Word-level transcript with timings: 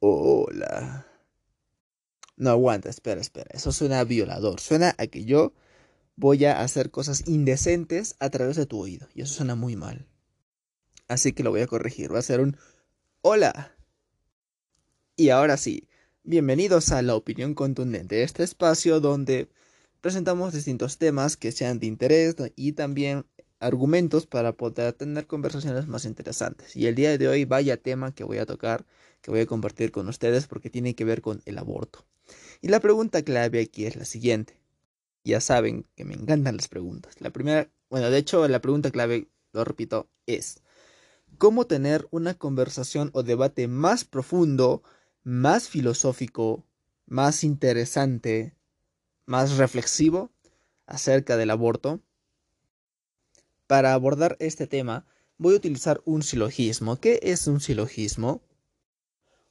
Hola. 0.00 1.06
No 2.36 2.50
aguanta, 2.50 2.88
espera, 2.88 3.20
espera. 3.20 3.50
Eso 3.52 3.72
suena 3.72 4.04
violador. 4.04 4.60
Suena 4.60 4.94
a 4.98 5.08
que 5.08 5.24
yo 5.24 5.52
voy 6.14 6.44
a 6.44 6.60
hacer 6.60 6.90
cosas 6.90 7.26
indecentes 7.26 8.14
a 8.20 8.30
través 8.30 8.56
de 8.56 8.66
tu 8.66 8.80
oído. 8.80 9.08
Y 9.14 9.22
eso 9.22 9.34
suena 9.34 9.56
muy 9.56 9.74
mal. 9.74 10.06
Así 11.08 11.32
que 11.32 11.42
lo 11.42 11.50
voy 11.50 11.62
a 11.62 11.66
corregir. 11.66 12.14
Va 12.14 12.20
a 12.20 12.22
ser 12.22 12.40
un 12.40 12.56
hola. 13.22 13.76
Y 15.16 15.30
ahora 15.30 15.56
sí, 15.56 15.88
bienvenidos 16.22 16.92
a 16.92 17.02
La 17.02 17.16
Opinión 17.16 17.54
Contundente, 17.54 18.22
este 18.22 18.44
espacio 18.44 19.00
donde 19.00 19.48
presentamos 20.00 20.52
distintos 20.52 20.98
temas 20.98 21.36
que 21.36 21.50
sean 21.50 21.80
de 21.80 21.86
interés 21.86 22.36
y 22.54 22.72
también 22.72 23.26
argumentos 23.60 24.26
para 24.26 24.52
poder 24.52 24.92
tener 24.92 25.26
conversaciones 25.26 25.86
más 25.86 26.04
interesantes. 26.04 26.76
Y 26.76 26.86
el 26.86 26.94
día 26.94 27.16
de 27.16 27.28
hoy 27.28 27.44
vaya 27.44 27.76
tema 27.76 28.14
que 28.14 28.24
voy 28.24 28.38
a 28.38 28.46
tocar, 28.46 28.86
que 29.20 29.30
voy 29.30 29.40
a 29.40 29.46
compartir 29.46 29.90
con 29.90 30.08
ustedes 30.08 30.46
porque 30.46 30.70
tiene 30.70 30.94
que 30.94 31.04
ver 31.04 31.22
con 31.22 31.42
el 31.44 31.58
aborto. 31.58 32.06
Y 32.60 32.68
la 32.68 32.80
pregunta 32.80 33.22
clave 33.22 33.60
aquí 33.60 33.86
es 33.86 33.96
la 33.96 34.04
siguiente. 34.04 34.58
Ya 35.24 35.40
saben 35.40 35.86
que 35.96 36.04
me 36.04 36.14
encantan 36.14 36.56
las 36.56 36.68
preguntas. 36.68 37.20
La 37.20 37.30
primera, 37.30 37.70
bueno, 37.90 38.10
de 38.10 38.18
hecho 38.18 38.46
la 38.48 38.60
pregunta 38.60 38.90
clave, 38.90 39.28
lo 39.52 39.64
repito, 39.64 40.08
es 40.26 40.62
¿cómo 41.38 41.66
tener 41.66 42.06
una 42.10 42.34
conversación 42.34 43.10
o 43.12 43.22
debate 43.22 43.68
más 43.68 44.04
profundo, 44.04 44.82
más 45.22 45.68
filosófico, 45.68 46.64
más 47.06 47.44
interesante, 47.44 48.54
más 49.26 49.56
reflexivo 49.56 50.30
acerca 50.86 51.36
del 51.36 51.50
aborto? 51.50 52.00
Para 53.68 53.92
abordar 53.92 54.38
este 54.40 54.66
tema, 54.66 55.04
voy 55.36 55.52
a 55.52 55.58
utilizar 55.58 56.00
un 56.06 56.22
silogismo. 56.22 56.98
¿Qué 56.98 57.20
es 57.22 57.46
un 57.46 57.60
silogismo? 57.60 58.40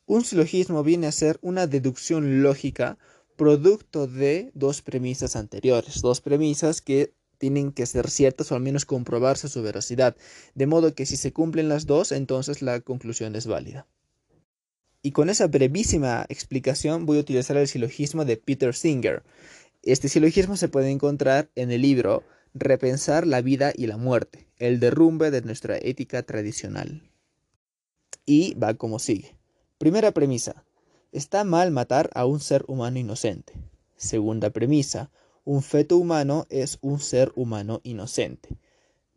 Un 0.08 0.26
silogismo 0.26 0.84
viene 0.84 1.06
a 1.06 1.12
ser 1.12 1.38
una 1.44 1.68
deducción 1.68 2.42
lógica 2.42 2.98
producto 3.36 4.08
de 4.08 4.50
dos 4.56 4.82
premisas 4.82 5.36
anteriores, 5.36 6.02
dos 6.02 6.22
premisas 6.22 6.82
que 6.82 7.14
tienen 7.38 7.72
que 7.72 7.86
ser 7.86 8.10
ciertas 8.10 8.52
o 8.52 8.56
al 8.56 8.62
menos 8.62 8.86
comprobarse 8.86 9.50
su 9.50 9.62
veracidad, 9.62 10.16
de 10.56 10.66
modo 10.66 10.96
que 10.96 11.06
si 11.06 11.16
se 11.16 11.32
cumplen 11.32 11.70
las 11.70 11.86
dos, 11.86 12.12
entonces 12.12 12.64
la 12.64 12.82
conclusión 12.82 13.36
es 13.36 13.46
válida. 13.46 13.86
Y 15.04 15.12
con 15.12 15.30
esa 15.30 15.46
brevísima 15.46 16.26
explicación 16.30 17.06
voy 17.06 17.20
a 17.20 17.22
utilizar 17.22 17.56
el 17.56 17.68
silogismo 17.68 18.26
de 18.26 18.38
Peter 18.38 18.74
Singer. 18.74 19.22
Este 19.84 20.10
silogismo 20.10 20.58
se 20.58 20.70
puede 20.70 20.90
encontrar 20.90 21.52
en 21.54 21.70
el 21.70 21.84
libro 21.84 22.24
repensar 22.60 23.26
la 23.26 23.42
vida 23.42 23.72
y 23.76 23.88
la 23.88 23.98
muerte, 23.98 24.48
el 24.58 24.80
derrumbe 24.80 25.32
de 25.32 25.42
nuestra 25.42 25.78
ética 25.78 26.24
tradicional. 26.24 27.10
Y 28.26 28.54
va 28.56 28.74
como 28.74 29.00
sigue. 29.00 29.36
Primera 29.78 30.12
premisa. 30.12 30.66
Está 31.12 31.44
mal 31.44 31.72
matar 31.72 32.10
a 32.14 32.26
un 32.26 32.40
ser 32.40 32.66
humano 32.68 33.00
inocente. 33.00 33.54
Segunda 33.96 34.50
premisa. 34.50 35.10
Un 35.46 35.64
feto 35.64 35.98
humano 35.98 36.46
es 36.50 36.78
un 36.82 37.00
ser 37.00 37.32
humano 37.36 37.80
inocente. 37.84 38.58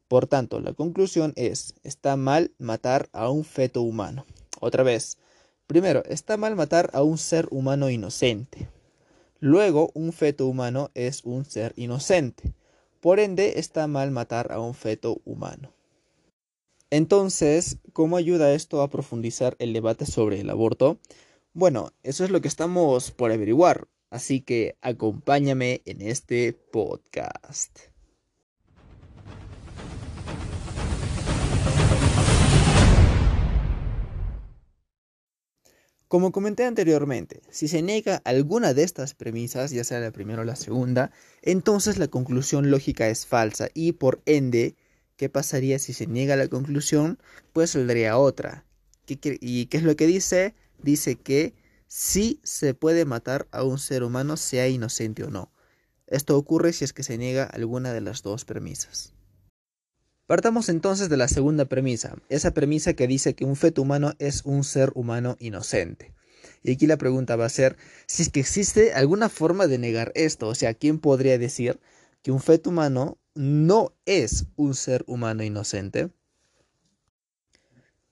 Por 0.06 0.26
tanto, 0.26 0.60
la 0.60 0.72
conclusión 0.72 1.32
es, 1.36 1.74
está 1.82 2.16
mal 2.16 2.52
matar 2.58 3.08
a 3.12 3.30
un 3.30 3.44
feto 3.44 3.82
humano. 3.82 4.26
Otra 4.60 4.82
vez. 4.82 5.18
Primero, 5.66 6.04
está 6.04 6.36
mal 6.36 6.56
matar 6.56 6.90
a 6.92 7.02
un 7.02 7.16
ser 7.16 7.46
humano 7.50 7.90
inocente. 7.90 8.68
Luego, 9.38 9.90
un 9.94 10.12
feto 10.12 10.46
humano 10.46 10.90
es 10.94 11.24
un 11.24 11.44
ser 11.44 11.72
inocente. 11.76 12.52
Por 13.00 13.18
ende, 13.18 13.58
está 13.58 13.86
mal 13.86 14.10
matar 14.10 14.52
a 14.52 14.60
un 14.60 14.74
feto 14.74 15.20
humano. 15.24 15.72
Entonces, 16.90 17.78
¿cómo 17.92 18.16
ayuda 18.16 18.52
esto 18.52 18.82
a 18.82 18.90
profundizar 18.90 19.56
el 19.58 19.72
debate 19.72 20.06
sobre 20.06 20.40
el 20.40 20.50
aborto? 20.50 20.98
Bueno, 21.52 21.92
eso 22.02 22.24
es 22.24 22.30
lo 22.30 22.40
que 22.40 22.48
estamos 22.48 23.10
por 23.10 23.32
averiguar, 23.32 23.88
así 24.10 24.40
que 24.40 24.76
acompáñame 24.82 25.82
en 25.84 26.02
este 26.02 26.52
podcast. 26.52 27.89
Como 36.10 36.32
comenté 36.32 36.64
anteriormente, 36.64 37.40
si 37.50 37.68
se 37.68 37.82
niega 37.82 38.20
alguna 38.24 38.74
de 38.74 38.82
estas 38.82 39.14
premisas, 39.14 39.70
ya 39.70 39.84
sea 39.84 40.00
la 40.00 40.10
primera 40.10 40.42
o 40.42 40.44
la 40.44 40.56
segunda, 40.56 41.12
entonces 41.40 41.98
la 41.98 42.08
conclusión 42.08 42.68
lógica 42.68 43.08
es 43.08 43.28
falsa 43.28 43.68
y 43.74 43.92
por 43.92 44.20
ende, 44.26 44.74
¿qué 45.16 45.28
pasaría 45.28 45.78
si 45.78 45.92
se 45.92 46.08
niega 46.08 46.34
la 46.34 46.48
conclusión? 46.48 47.20
Pues 47.52 47.70
saldría 47.70 48.18
otra. 48.18 48.64
¿Y 49.06 49.66
qué 49.66 49.76
es 49.76 49.84
lo 49.84 49.94
que 49.94 50.08
dice? 50.08 50.56
Dice 50.82 51.14
que 51.14 51.54
sí 51.86 52.40
se 52.42 52.74
puede 52.74 53.04
matar 53.04 53.46
a 53.52 53.62
un 53.62 53.78
ser 53.78 54.02
humano, 54.02 54.36
sea 54.36 54.66
inocente 54.66 55.22
o 55.22 55.30
no. 55.30 55.52
Esto 56.08 56.36
ocurre 56.36 56.72
si 56.72 56.82
es 56.82 56.92
que 56.92 57.04
se 57.04 57.18
niega 57.18 57.44
alguna 57.44 57.92
de 57.92 58.00
las 58.00 58.22
dos 58.22 58.44
premisas. 58.44 59.14
Partamos 60.30 60.68
entonces 60.68 61.08
de 61.08 61.16
la 61.16 61.26
segunda 61.26 61.64
premisa, 61.64 62.16
esa 62.28 62.52
premisa 62.52 62.92
que 62.92 63.08
dice 63.08 63.34
que 63.34 63.44
un 63.44 63.56
feto 63.56 63.82
humano 63.82 64.12
es 64.20 64.42
un 64.44 64.62
ser 64.62 64.92
humano 64.94 65.36
inocente. 65.40 66.14
Y 66.62 66.70
aquí 66.70 66.86
la 66.86 66.98
pregunta 66.98 67.34
va 67.34 67.46
a 67.46 67.48
ser 67.48 67.76
si 68.06 68.22
es 68.22 68.28
que 68.28 68.38
existe 68.38 68.92
alguna 68.92 69.28
forma 69.28 69.66
de 69.66 69.78
negar 69.78 70.12
esto, 70.14 70.46
o 70.46 70.54
sea, 70.54 70.72
¿quién 70.74 71.00
podría 71.00 71.36
decir 71.36 71.80
que 72.22 72.30
un 72.30 72.38
feto 72.38 72.70
humano 72.70 73.18
no 73.34 73.92
es 74.06 74.46
un 74.54 74.76
ser 74.76 75.02
humano 75.08 75.42
inocente? 75.42 76.10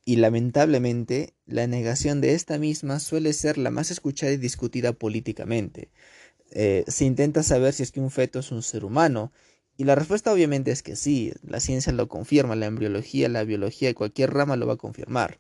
Y 0.05 0.17
lamentablemente, 0.17 1.35
la 1.47 1.69
negación 1.69 2.21
de 2.21 2.35
esta 2.35 2.59
misma 2.59 2.99
suele 2.99 3.33
ser 3.33 3.59
la 3.59 3.71
más 3.71 3.93
escuchada 3.93 4.33
y 4.33 4.39
discutida 4.39 4.93
políticamente. 4.93 5.93
Eh, 6.51 6.83
se 6.89 7.05
intenta 7.05 7.45
saber 7.45 7.75
si 7.75 7.85
es 7.85 7.93
que 7.93 8.01
un 8.01 8.11
feto 8.11 8.41
es 8.41 8.51
un 8.51 8.65
ser 8.65 8.85
humano 8.85 9.31
y 9.79 9.85
la 9.85 9.95
respuesta 9.95 10.33
obviamente 10.33 10.73
es 10.73 10.83
que 10.83 10.97
sí, 10.97 11.33
la 11.43 11.61
ciencia 11.61 11.93
lo 11.93 12.09
confirma, 12.09 12.57
la 12.57 12.67
embriología, 12.67 13.29
la 13.29 13.45
biología, 13.45 13.95
cualquier 13.95 14.35
rama 14.35 14.57
lo 14.57 14.67
va 14.67 14.73
a 14.73 14.77
confirmar. 14.77 15.39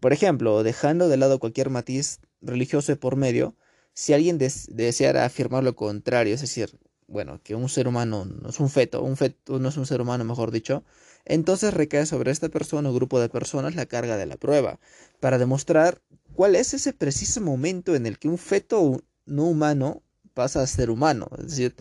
Por 0.00 0.12
ejemplo, 0.12 0.62
dejando 0.62 1.08
de 1.08 1.16
lado 1.16 1.38
cualquier 1.38 1.70
matiz 1.70 2.20
religioso 2.42 2.94
por 3.00 3.16
medio, 3.16 3.56
si 3.94 4.12
alguien 4.12 4.36
deseara 4.36 5.24
afirmar 5.24 5.64
lo 5.64 5.74
contrario, 5.74 6.34
es 6.34 6.42
decir, 6.42 6.78
bueno, 7.06 7.40
que 7.42 7.54
un 7.54 7.70
ser 7.70 7.88
humano 7.88 8.26
no 8.26 8.50
es 8.50 8.60
un 8.60 8.68
feto, 8.68 9.02
un 9.02 9.16
feto 9.16 9.58
no 9.58 9.70
es 9.70 9.78
un 9.78 9.86
ser 9.86 10.02
humano, 10.02 10.24
mejor 10.24 10.50
dicho, 10.50 10.84
entonces 11.24 11.72
recae 11.72 12.04
sobre 12.04 12.30
esta 12.30 12.50
persona 12.50 12.90
o 12.90 12.94
grupo 12.94 13.18
de 13.18 13.30
personas 13.30 13.74
la 13.74 13.86
carga 13.86 14.18
de 14.18 14.26
la 14.26 14.36
prueba, 14.36 14.78
para 15.20 15.38
demostrar 15.38 16.02
cuál 16.34 16.54
es 16.54 16.74
ese 16.74 16.92
preciso 16.92 17.40
momento 17.40 17.94
en 17.94 18.04
el 18.04 18.18
que 18.18 18.28
un 18.28 18.36
feto 18.36 19.02
no 19.24 19.44
humano 19.44 20.02
pasa 20.34 20.60
a 20.60 20.66
ser 20.66 20.90
humano. 20.90 21.30
Es 21.38 21.48
decir, 21.48 21.74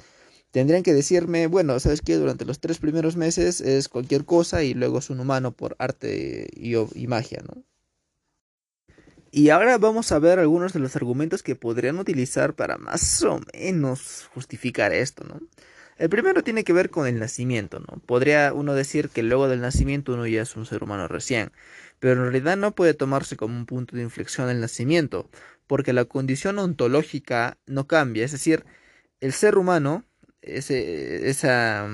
tendrían 0.57 0.81
que 0.81 0.95
decirme, 0.95 1.45
bueno, 1.45 1.79
sabes 1.79 2.01
que 2.01 2.15
durante 2.15 2.43
los 2.43 2.59
tres 2.59 2.79
primeros 2.79 3.15
meses 3.15 3.61
es 3.61 3.87
cualquier 3.89 4.25
cosa 4.25 4.63
y 4.63 4.73
luego 4.73 4.97
es 4.97 5.11
un 5.11 5.19
humano 5.19 5.51
por 5.51 5.75
arte 5.77 6.47
y, 6.55 7.05
magia, 7.05 7.43
¿no? 7.47 7.61
Y 9.29 9.49
ahora 9.49 9.77
vamos 9.77 10.11
a 10.11 10.17
ver 10.17 10.39
algunos 10.39 10.73
de 10.73 10.79
los 10.79 10.95
argumentos 10.95 11.43
que 11.43 11.55
podrían 11.55 11.99
utilizar 11.99 12.55
para 12.55 12.79
más 12.79 13.21
o 13.21 13.39
menos 13.53 14.31
justificar 14.33 14.93
esto, 14.93 15.25
¿no? 15.25 15.41
El 15.99 16.09
primero 16.09 16.43
tiene 16.43 16.63
que 16.63 16.73
ver 16.73 16.89
con 16.89 17.05
el 17.05 17.19
nacimiento, 17.19 17.79
¿no? 17.79 18.01
Podría 18.07 18.51
uno 18.51 18.73
decir 18.73 19.09
que 19.09 19.21
luego 19.21 19.47
del 19.47 19.61
nacimiento 19.61 20.15
uno 20.15 20.25
ya 20.25 20.41
es 20.41 20.55
un 20.55 20.65
ser 20.65 20.81
humano 20.81 21.07
recién, 21.07 21.51
pero 21.99 22.13
en 22.13 22.31
realidad 22.31 22.57
no 22.57 22.73
puede 22.73 22.95
tomarse 22.95 23.37
como 23.37 23.55
un 23.55 23.67
punto 23.67 23.95
de 23.95 24.01
inflexión 24.01 24.49
el 24.49 24.59
nacimiento, 24.59 25.29
porque 25.67 25.93
la 25.93 26.05
condición 26.05 26.57
ontológica 26.57 27.59
no 27.67 27.85
cambia, 27.85 28.25
es 28.25 28.31
decir, 28.31 28.65
el 29.19 29.33
ser 29.33 29.59
humano 29.59 30.03
esa, 30.41 31.87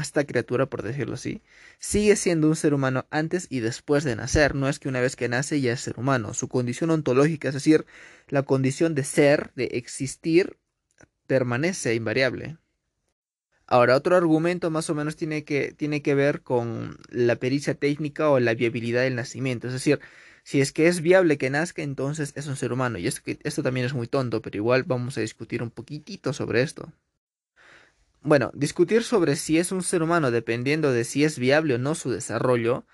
esta 0.00 0.24
criatura, 0.24 0.66
por 0.66 0.82
decirlo 0.82 1.14
así, 1.14 1.42
sigue 1.78 2.16
siendo 2.16 2.48
un 2.48 2.56
ser 2.56 2.74
humano 2.74 3.06
antes 3.10 3.46
y 3.50 3.60
después 3.60 4.04
de 4.04 4.16
nacer. 4.16 4.54
No 4.54 4.68
es 4.68 4.78
que 4.78 4.88
una 4.88 5.00
vez 5.00 5.16
que 5.16 5.28
nace 5.28 5.60
ya 5.60 5.72
es 5.72 5.80
ser 5.80 5.98
humano. 5.98 6.34
Su 6.34 6.48
condición 6.48 6.90
ontológica, 6.90 7.48
es 7.48 7.54
decir, 7.54 7.86
la 8.28 8.42
condición 8.42 8.94
de 8.94 9.04
ser, 9.04 9.52
de 9.54 9.64
existir, 9.72 10.58
permanece 11.26 11.94
invariable. 11.94 12.58
Ahora, 13.66 13.96
otro 13.96 14.16
argumento 14.16 14.70
más 14.70 14.90
o 14.90 14.94
menos 14.96 15.16
tiene 15.16 15.44
que, 15.44 15.72
tiene 15.72 16.02
que 16.02 16.14
ver 16.14 16.42
con 16.42 16.98
la 17.08 17.36
pericia 17.36 17.74
técnica 17.74 18.28
o 18.28 18.40
la 18.40 18.54
viabilidad 18.54 19.02
del 19.02 19.14
nacimiento. 19.14 19.68
Es 19.68 19.72
decir, 19.72 20.00
si 20.42 20.60
es 20.60 20.72
que 20.72 20.88
es 20.88 21.00
viable 21.02 21.38
que 21.38 21.50
nazca, 21.50 21.82
entonces 21.82 22.32
es 22.34 22.48
un 22.48 22.56
ser 22.56 22.72
humano. 22.72 22.98
Y 22.98 23.06
esto, 23.06 23.22
esto 23.44 23.62
también 23.62 23.86
es 23.86 23.94
muy 23.94 24.08
tonto, 24.08 24.42
pero 24.42 24.56
igual 24.56 24.82
vamos 24.84 25.16
a 25.18 25.20
discutir 25.20 25.62
un 25.62 25.70
poquitito 25.70 26.32
sobre 26.32 26.62
esto. 26.62 26.92
Bueno, 28.22 28.50
discutir 28.54 29.02
sobre 29.02 29.34
si 29.34 29.58
es 29.58 29.72
un 29.72 29.82
ser 29.82 30.02
humano 30.02 30.30
dependiendo 30.30 30.92
de 30.92 31.04
si 31.04 31.24
es 31.24 31.38
viable 31.38 31.74
o 31.74 31.78
no 31.78 31.94
su 31.94 32.10
desarrollo, 32.10 32.84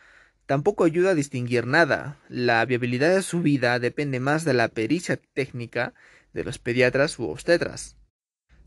tampoco 0.47 0.85
ayuda 0.85 1.11
a 1.11 1.15
distinguir 1.15 1.67
nada. 1.67 2.21
La 2.29 2.65
viabilidad 2.65 3.13
de 3.13 3.23
su 3.23 3.43
vida 3.43 3.79
depende 3.81 4.21
más 4.21 4.45
de 4.45 4.55
la 4.55 4.69
pericia 4.69 5.17
técnica 5.17 5.95
de 6.33 6.45
los 6.45 6.59
pediatras 6.59 7.19
u 7.19 7.25
obstetras. 7.25 7.97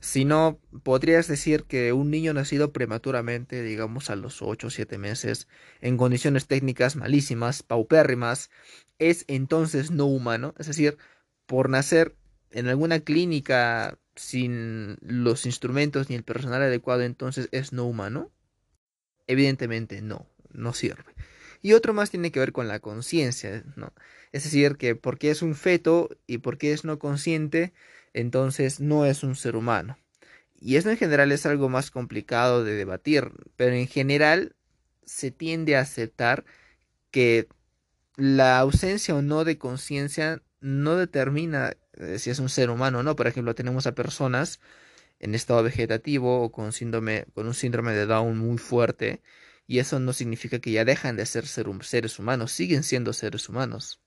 Si 0.01 0.25
no, 0.25 0.59
podrías 0.83 1.27
decir 1.27 1.63
que 1.63 1.93
un 1.93 2.09
niño 2.09 2.33
nacido 2.33 2.73
prematuramente, 2.73 3.63
digamos 3.63 4.09
a 4.09 4.15
los 4.15 4.41
8 4.41 4.67
o 4.67 4.69
7 4.69 4.97
meses, 4.97 5.47
en 5.81 5.97
condiciones 5.97 6.47
técnicas 6.47 6.95
malísimas, 6.95 7.63
paupérrimas, 7.63 8.49
es 8.97 9.23
entonces 9.27 9.91
no 9.91 10.05
humano. 10.05 10.55
Es 10.57 10.67
decir, 10.67 10.97
por 11.45 11.69
nacer 11.69 12.15
en 12.51 12.67
alguna 12.67 12.99
clínica 12.99 13.97
sin 14.19 14.97
los 15.01 15.45
instrumentos 15.45 16.09
ni 16.09 16.15
el 16.17 16.23
personal 16.23 16.61
adecuado, 16.61 17.03
entonces 17.03 17.47
es 17.53 17.71
no 17.71 17.85
humano. 17.85 18.29
Evidentemente 19.27 20.01
no, 20.01 20.27
no 20.51 20.73
sirve. 20.73 21.05
Y 21.61 21.71
otro 21.71 21.93
más 21.93 22.11
tiene 22.11 22.31
que 22.31 22.39
ver 22.39 22.51
con 22.51 22.67
la 22.67 22.79
conciencia, 22.79 23.63
¿no? 23.77 23.93
Es 24.33 24.43
decir, 24.43 24.75
que 24.75 24.95
porque 24.95 25.31
es 25.31 25.41
un 25.41 25.55
feto 25.55 26.09
y 26.27 26.39
porque 26.39 26.73
es 26.73 26.83
no 26.83 26.99
consciente, 26.99 27.71
entonces 28.13 28.81
no 28.81 29.05
es 29.05 29.23
un 29.23 29.35
ser 29.35 29.55
humano. 29.55 29.97
Y 30.59 30.75
eso 30.75 30.89
en 30.89 30.97
general 30.97 31.31
es 31.31 31.45
algo 31.45 31.69
más 31.69 31.89
complicado 31.89 32.65
de 32.65 32.73
debatir, 32.73 33.31
pero 33.55 33.73
en 33.73 33.87
general 33.87 34.53
se 35.05 35.31
tiende 35.31 35.77
a 35.77 35.81
aceptar 35.81 36.43
que 37.11 37.47
la 38.17 38.59
ausencia 38.59 39.15
o 39.15 39.21
no 39.21 39.45
de 39.45 39.57
conciencia 39.57 40.41
no 40.59 40.97
determina 40.97 41.77
si 42.17 42.29
es 42.29 42.39
un 42.39 42.49
ser 42.49 42.69
humano 42.69 42.99
o 42.99 43.03
no. 43.03 43.15
Por 43.15 43.27
ejemplo, 43.27 43.55
tenemos 43.55 43.87
a 43.87 43.95
personas 43.95 44.59
en 45.19 45.35
estado 45.35 45.63
vegetativo 45.63 46.41
o 46.41 46.51
con, 46.51 46.71
síndrome, 46.71 47.25
con 47.33 47.47
un 47.47 47.53
síndrome 47.53 47.93
de 47.93 48.05
Down 48.05 48.37
muy 48.37 48.57
fuerte 48.57 49.21
y 49.67 49.79
eso 49.79 49.99
no 49.99 50.13
significa 50.13 50.59
que 50.59 50.71
ya 50.71 50.85
dejan 50.85 51.15
de 51.15 51.25
ser 51.25 51.45
seres 51.45 52.19
humanos, 52.19 52.51
siguen 52.51 52.83
siendo 52.83 53.13
seres 53.13 53.49
humanos. 53.49 54.01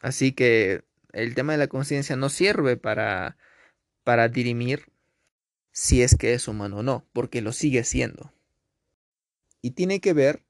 Así 0.00 0.32
que 0.32 0.84
el 1.12 1.34
tema 1.34 1.52
de 1.52 1.58
la 1.58 1.68
conciencia 1.68 2.16
no 2.16 2.28
sirve 2.30 2.76
para, 2.76 3.36
para 4.04 4.28
dirimir 4.28 4.86
si 5.70 6.02
es 6.02 6.16
que 6.16 6.34
es 6.34 6.48
humano 6.48 6.78
o 6.78 6.82
no, 6.82 7.06
porque 7.12 7.42
lo 7.42 7.52
sigue 7.52 7.84
siendo. 7.84 8.32
Y 9.60 9.72
tiene 9.72 10.00
que 10.00 10.12
ver 10.12 10.44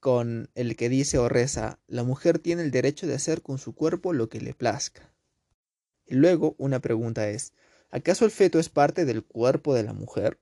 con 0.00 0.48
el 0.54 0.76
que 0.76 0.88
dice 0.88 1.18
o 1.18 1.28
reza, 1.28 1.80
la 1.88 2.04
mujer 2.04 2.38
tiene 2.38 2.62
el 2.62 2.70
derecho 2.70 3.06
de 3.06 3.14
hacer 3.14 3.42
con 3.42 3.58
su 3.58 3.74
cuerpo 3.74 4.12
lo 4.12 4.28
que 4.28 4.40
le 4.40 4.54
plazca. 4.54 5.15
Luego 6.08 6.54
una 6.58 6.80
pregunta 6.80 7.28
es, 7.28 7.52
¿acaso 7.90 8.24
el 8.24 8.30
feto 8.30 8.58
es 8.58 8.68
parte 8.68 9.04
del 9.04 9.24
cuerpo 9.24 9.74
de 9.74 9.82
la 9.82 9.92
mujer? 9.92 10.38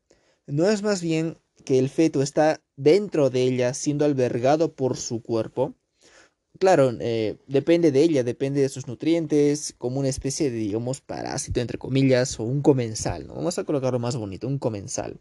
¿No 0.46 0.68
es 0.68 0.82
más 0.82 1.00
bien 1.00 1.38
que 1.64 1.78
el 1.78 1.88
feto 1.88 2.22
está 2.22 2.60
dentro 2.76 3.30
de 3.30 3.42
ella 3.42 3.74
siendo 3.74 4.04
albergado 4.04 4.74
por 4.74 4.96
su 4.96 5.22
cuerpo? 5.22 5.74
claro, 6.58 6.92
eh, 7.00 7.36
depende 7.46 7.92
de 7.92 8.02
ella, 8.02 8.24
depende 8.24 8.60
de 8.60 8.68
sus 8.68 8.86
nutrientes, 8.86 9.74
como 9.78 10.00
una 10.00 10.08
especie 10.08 10.50
de, 10.50 10.58
digamos, 10.58 11.00
parásito, 11.00 11.60
entre 11.60 11.78
comillas, 11.78 12.38
o 12.40 12.44
un 12.44 12.62
comensal, 12.62 13.26
¿no? 13.26 13.34
Vamos 13.34 13.58
a 13.58 13.64
colocarlo 13.64 13.98
más 13.98 14.16
bonito, 14.16 14.46
un 14.48 14.58
comensal. 14.58 15.18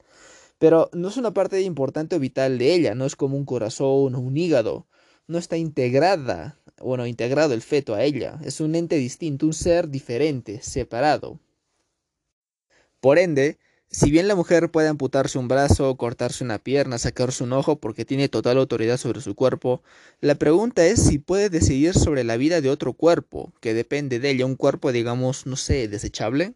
Pero 0.60 0.90
no 0.94 1.10
es 1.10 1.18
una 1.18 1.34
parte 1.34 1.62
importante 1.62 2.16
o 2.16 2.20
vital 2.20 2.58
de 2.58 2.74
ella, 2.74 2.96
no 2.96 3.06
es 3.06 3.16
como 3.16 3.38
un 3.38 3.46
corazón 3.46 4.16
o 4.16 4.20
un 4.20 4.38
hígado, 4.38 4.88
no 5.28 5.38
está 5.38 5.58
integrada, 5.58 6.60
bueno, 6.80 7.08
integrado 7.08 7.54
el 7.54 7.62
feto 7.62 7.96
a 7.96 8.04
ella, 8.04 8.40
es 8.44 8.60
un 8.60 8.76
ente 8.76 8.98
distinto, 8.98 9.46
un 9.46 9.54
ser 9.54 9.90
diferente, 9.90 10.62
separado. 10.62 11.40
Por 13.00 13.20
ende, 13.20 13.58
si 13.94 14.10
bien 14.10 14.28
la 14.28 14.36
mujer 14.36 14.72
puede 14.72 14.88
amputarse 14.88 15.38
un 15.38 15.48
brazo, 15.48 15.96
cortarse 15.98 16.44
una 16.44 16.58
pierna, 16.58 16.98
sacarse 16.98 17.44
un 17.44 17.54
ojo 17.54 17.80
porque 17.80 18.06
tiene 18.06 18.28
total 18.28 18.58
autoridad 18.58 18.98
sobre 18.98 19.22
su 19.22 19.36
cuerpo, 19.36 19.84
la 20.20 20.36
pregunta 20.36 20.86
es 20.86 21.04
si 21.04 21.20
puede 21.20 21.50
decidir 21.50 21.94
sobre 21.94 22.24
la 22.24 22.36
vida 22.38 22.60
de 22.60 22.72
otro 22.72 22.94
cuerpo, 22.94 23.54
que 23.62 23.76
depende 23.76 24.20
de 24.20 24.32
ella, 24.32 24.46
un 24.48 24.56
cuerpo 24.56 24.92
digamos, 24.92 25.46
no 25.46 25.56
sé, 25.58 25.88
desechable. 25.88 26.56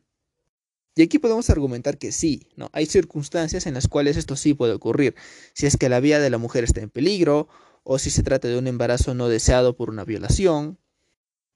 Y 0.96 1.04
aquí 1.04 1.20
podemos 1.20 1.52
argumentar 1.52 2.00
que 2.00 2.12
sí, 2.12 2.48
¿no? 2.56 2.72
Hay 2.74 2.88
circunstancias 2.88 3.68
en 3.68 3.76
las 3.76 3.88
cuales 3.88 4.18
esto 4.18 4.36
sí 4.36 4.56
puede 4.56 4.74
ocurrir, 4.74 5.14
si 5.54 5.68
es 5.68 5.78
que 5.78 5.90
la 5.90 6.00
vida 6.00 6.20
de 6.20 6.32
la 6.32 6.40
mujer 6.40 6.64
está 6.64 6.82
en 6.82 6.90
peligro, 6.90 7.48
o 7.90 8.00
si 8.00 8.10
se 8.10 8.22
trata 8.22 8.50
de 8.50 8.58
un 8.58 8.68
embarazo 8.68 9.14
no 9.14 9.30
deseado 9.30 9.78
por 9.78 9.90
una 9.90 10.04
violación. 10.04 10.78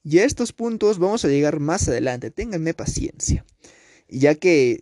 Y 0.01 0.19
a 0.19 0.23
estos 0.23 0.53
puntos 0.53 0.97
vamos 0.97 1.25
a 1.25 1.27
llegar 1.27 1.59
más 1.59 1.87
adelante, 1.89 2.31
ténganme 2.31 2.73
paciencia, 2.73 3.45
ya 4.07 4.33
que 4.35 4.81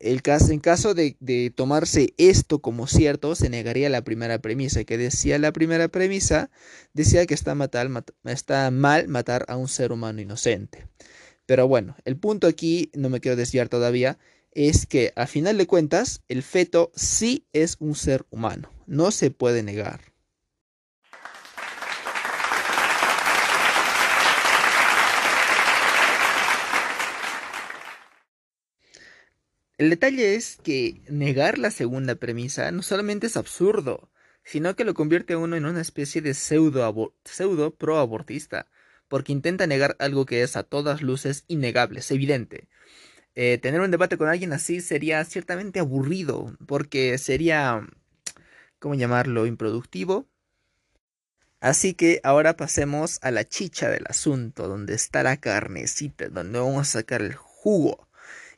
el 0.00 0.22
caso, 0.22 0.52
en 0.52 0.58
caso 0.58 0.94
de, 0.94 1.52
tomarse 1.54 2.14
esto 2.18 2.58
como 2.60 2.86
cierto, 2.88 3.34
se 3.36 3.48
negaría 3.48 3.88
la 3.88 4.02
primera 4.02 4.40
premisa. 4.40 4.84
que 4.84 4.98
decía 4.98 5.38
la 5.38 5.52
primera 5.52 5.88
premisa? 5.88 6.50
Decía 6.94 7.26
que 7.26 7.34
está, 7.34 7.56
está 8.24 8.70
mal 8.70 9.08
matar 9.08 9.44
a 9.48 9.56
un 9.56 9.68
ser 9.68 9.92
humano 9.92 10.20
inocente. 10.20 10.88
Pero 11.46 11.66
bueno, 11.68 11.96
el 12.04 12.16
punto 12.16 12.46
aquí, 12.48 12.90
no 12.94 13.08
me 13.08 13.20
quiero 13.20 13.36
desviar 13.36 13.68
todavía, 13.68 14.18
es 14.50 14.86
que 14.86 15.12
a 15.16 15.26
final 15.26 15.58
de 15.58 15.66
cuentas, 15.66 16.22
el 16.28 16.42
feto 16.42 16.90
sí 16.94 17.46
es 17.52 17.76
un 17.78 17.94
ser 17.94 18.26
humano. 18.30 18.70
No 18.86 19.10
se 19.12 19.30
puede 19.30 19.62
negar. 19.62 20.07
El 29.78 29.90
detalle 29.90 30.34
es 30.34 30.56
que 30.56 31.02
negar 31.08 31.56
la 31.56 31.70
segunda 31.70 32.16
premisa 32.16 32.72
no 32.72 32.82
solamente 32.82 33.28
es 33.28 33.36
absurdo, 33.36 34.10
sino 34.42 34.74
que 34.74 34.84
lo 34.84 34.92
convierte 34.92 35.34
a 35.34 35.38
uno 35.38 35.54
en 35.54 35.66
una 35.66 35.80
especie 35.80 36.20
de 36.20 36.34
pseudo, 36.34 37.14
pseudo 37.24 37.72
pro-abortista, 37.76 38.66
porque 39.06 39.30
intenta 39.30 39.68
negar 39.68 39.94
algo 40.00 40.26
que 40.26 40.42
es 40.42 40.56
a 40.56 40.64
todas 40.64 41.00
luces 41.00 41.44
innegable, 41.46 42.00
es 42.00 42.10
evidente. 42.10 42.68
Eh, 43.36 43.58
tener 43.58 43.80
un 43.80 43.92
debate 43.92 44.18
con 44.18 44.28
alguien 44.28 44.52
así 44.52 44.80
sería 44.80 45.24
ciertamente 45.24 45.78
aburrido, 45.78 46.56
porque 46.66 47.16
sería, 47.18 47.86
¿cómo 48.80 48.96
llamarlo?, 48.96 49.46
improductivo. 49.46 50.26
Así 51.60 51.94
que 51.94 52.20
ahora 52.24 52.56
pasemos 52.56 53.20
a 53.22 53.30
la 53.30 53.44
chicha 53.44 53.88
del 53.90 54.06
asunto, 54.08 54.66
donde 54.66 54.94
está 54.94 55.22
la 55.22 55.36
carnecita, 55.36 56.30
donde 56.30 56.58
vamos 56.58 56.80
a 56.80 56.98
sacar 56.98 57.22
el 57.22 57.36
jugo. 57.36 58.07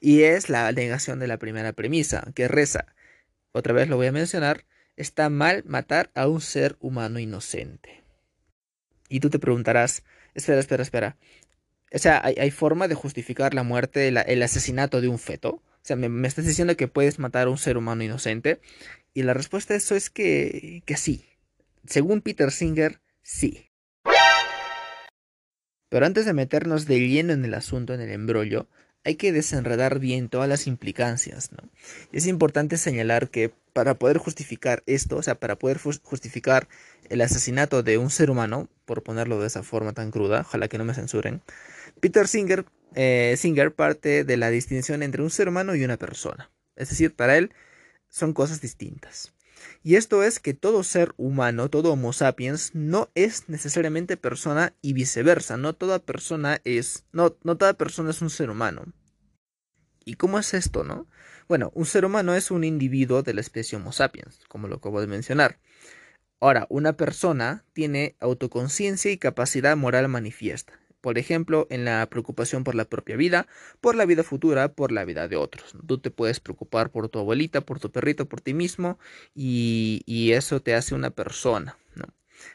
Y 0.00 0.23
es 0.23 0.49
la 0.49 0.73
negación 0.73 1.19
de 1.19 1.29
la 1.29 1.38
primera 1.38 1.73
premisa, 1.73 2.32
que 2.35 2.49
reza, 2.49 2.87
otra 3.52 3.75
vez 3.75 3.88
lo 3.88 3.97
voy 3.97 4.06
a 4.06 4.12
mencionar, 4.12 4.64
está 4.97 5.29
mal 5.29 5.62
matar 5.67 6.11
a 6.14 6.29
un 6.29 6.41
ser 6.41 6.76
humano 6.81 7.19
inocente. 7.19 8.02
Y 9.08 9.20
tú 9.20 9.29
te 9.29 9.38
preguntarás, 9.38 10.05
espera, 10.35 10.61
espera, 10.61 10.82
espera. 10.82 11.17
O 11.93 11.99
sea, 11.99 12.23
¿hay, 12.25 12.50
forma 12.52 12.87
de 12.87 12.94
justificar 12.94 13.52
la 13.52 13.64
muerte, 13.64 14.08
el, 14.08 14.43
asesinato 14.43 15.00
de 15.00 15.08
un 15.08 15.19
feto? 15.19 15.50
O 15.55 15.82
sea, 15.82 15.97
me, 15.97 16.08
me, 16.08 16.29
estás 16.29 16.47
diciendo 16.47 16.76
que 16.76 16.87
puedes 16.87 17.19
matar 17.19 17.49
a 17.49 17.50
un 17.50 17.58
ser 17.58 17.76
humano 17.76 18.05
inocente. 18.05 18.61
Y 19.12 19.25
la 19.25 19.35
respuesta 19.35 19.75
a 19.75 19.76
eso 19.76 19.97
es 19.97 20.08
que, 20.08 20.85
que 20.87 20.97
sí. 20.97 21.26
Según 21.85 22.20
Peter 22.20 22.52
Singer, 22.52 23.00
sí. 23.23 23.70
Pero 25.88 26.06
antes 26.06 26.25
de 26.25 26.32
meternos 26.32 26.87
de 26.87 27.00
lleno 27.00 27.32
en 27.32 27.44
el 27.44 27.54
asunto, 27.54 27.95
en 27.95 28.00
el 28.00 28.11
embrollo, 28.11 28.69
hay 29.04 29.14
que 29.16 29.33
desenredar 29.33 29.99
bien 29.99 30.28
todas 30.28 30.49
las 30.49 30.66
implicancias, 30.66 31.52
¿no? 31.52 31.69
Es 32.12 32.26
importante 32.26 32.76
señalar 32.76 33.30
que 33.30 33.52
para 33.73 33.95
poder 33.95 34.19
justificar 34.19 34.83
esto, 34.87 35.16
o 35.16 35.23
sea, 35.23 35.37
para 35.37 35.57
poder 35.57 35.78
justificar 35.78 36.69
el 37.09 37.21
asesinato 37.21 37.83
de 37.83 37.99
un 37.99 38.11
ser 38.11 38.30
humano, 38.30 38.69
por 38.85 39.02
ponerlo 39.02 39.40
de 39.40 39.47
esa 39.47 39.62
forma 39.62 39.92
tan 39.92 40.11
cruda, 40.11 40.40
ojalá 40.40 40.69
que 40.69 40.78
no 40.78 40.85
me 40.85 40.95
censuren, 40.95 41.40
Peter 42.00 42.28
Singer, 42.28 42.64
eh, 42.95 43.35
Singer 43.38 43.73
parte 43.73 44.25
de 44.25 44.37
la 44.37 44.50
distinción 44.50 45.02
entre 45.02 45.23
un 45.23 45.30
ser 45.30 45.49
humano 45.49 45.75
y 45.75 45.85
una 45.85 45.97
persona. 45.97 46.50
Es 46.76 46.90
decir, 46.90 47.14
para 47.14 47.37
él 47.37 47.52
son 48.09 48.33
cosas 48.33 48.61
distintas. 48.61 49.33
Y 49.83 49.97
esto 49.97 50.23
es 50.23 50.40
que 50.40 50.55
todo 50.55 50.83
ser 50.83 51.14
humano, 51.17 51.69
todo 51.69 51.93
Homo 51.93 52.12
sapiens, 52.12 52.75
no 52.75 53.11
es 53.14 53.49
necesariamente 53.49 54.17
persona 54.17 54.75
y 54.83 54.93
viceversa. 54.93 55.57
No 55.57 55.75
toda 55.75 55.99
persona 55.99 56.61
es. 56.64 57.05
No, 57.12 57.37
no 57.43 57.57
toda 57.57 57.75
persona 57.75 58.11
es 58.11 58.23
un 58.23 58.31
ser 58.31 58.50
humano. 58.50 58.93
¿Y 60.05 60.14
cómo 60.14 60.38
es 60.38 60.55
esto, 60.55 60.83
no? 60.83 61.07
Bueno, 61.49 61.71
un 61.75 61.87
ser 61.87 62.05
humano 62.05 62.35
es 62.35 62.50
un 62.50 62.64
individuo 62.64 63.23
de 63.23 63.35
la 63.35 63.40
especie 63.40 63.76
Homo 63.76 63.93
sapiens, 63.93 64.40
como 64.49 64.69
lo 64.69 64.76
acabo 64.76 65.00
de 65.00 65.07
mencionar. 65.07 65.61
Ahora, 66.40 66.67
una 66.71 66.97
persona 66.97 67.64
tiene 67.73 68.17
autoconciencia 68.19 69.11
y 69.11 69.19
capacidad 69.19 69.76
moral 69.76 70.09
manifiesta 70.09 70.79
por 71.00 71.19
ejemplo, 71.19 71.66
en 71.71 71.85
la 71.85 72.07
preocupación 72.11 72.64
por 72.64 72.75
la 72.75 72.85
propia 72.85 73.16
vida, 73.16 73.47
por 73.80 73.95
la 73.95 74.07
vida 74.07 74.23
futura, 74.23 74.73
por 74.73 74.92
la 74.92 75.04
vida 75.04 75.28
de 75.28 75.37
otros. 75.37 75.75
Tú 75.87 75.99
te 75.99 76.11
puedes 76.11 76.40
preocupar 76.40 76.90
por 76.90 77.09
tu 77.09 77.19
abuelita, 77.19 77.62
por 77.62 77.80
tu 77.80 77.90
perrito, 77.90 78.26
por 78.26 78.40
ti 78.40 78.54
mismo, 78.54 78.99
y, 79.35 80.33
eso 80.33 80.61
te 80.61 80.75
hace 80.75 80.95
una 80.95 81.11
persona, 81.11 81.76
¿no? 81.95 82.04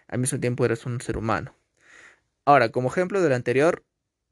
Al 0.07 0.19
mismo 0.19 0.39
tiempo 0.39 0.63
eres 0.65 0.85
un 0.85 1.01
ser 1.01 1.17
humano. 1.17 1.53
Ahora, 2.45 2.69
como 2.69 2.89
ejemplo 2.89 3.21
de 3.21 3.29
lo 3.29 3.35
anterior, 3.35 3.83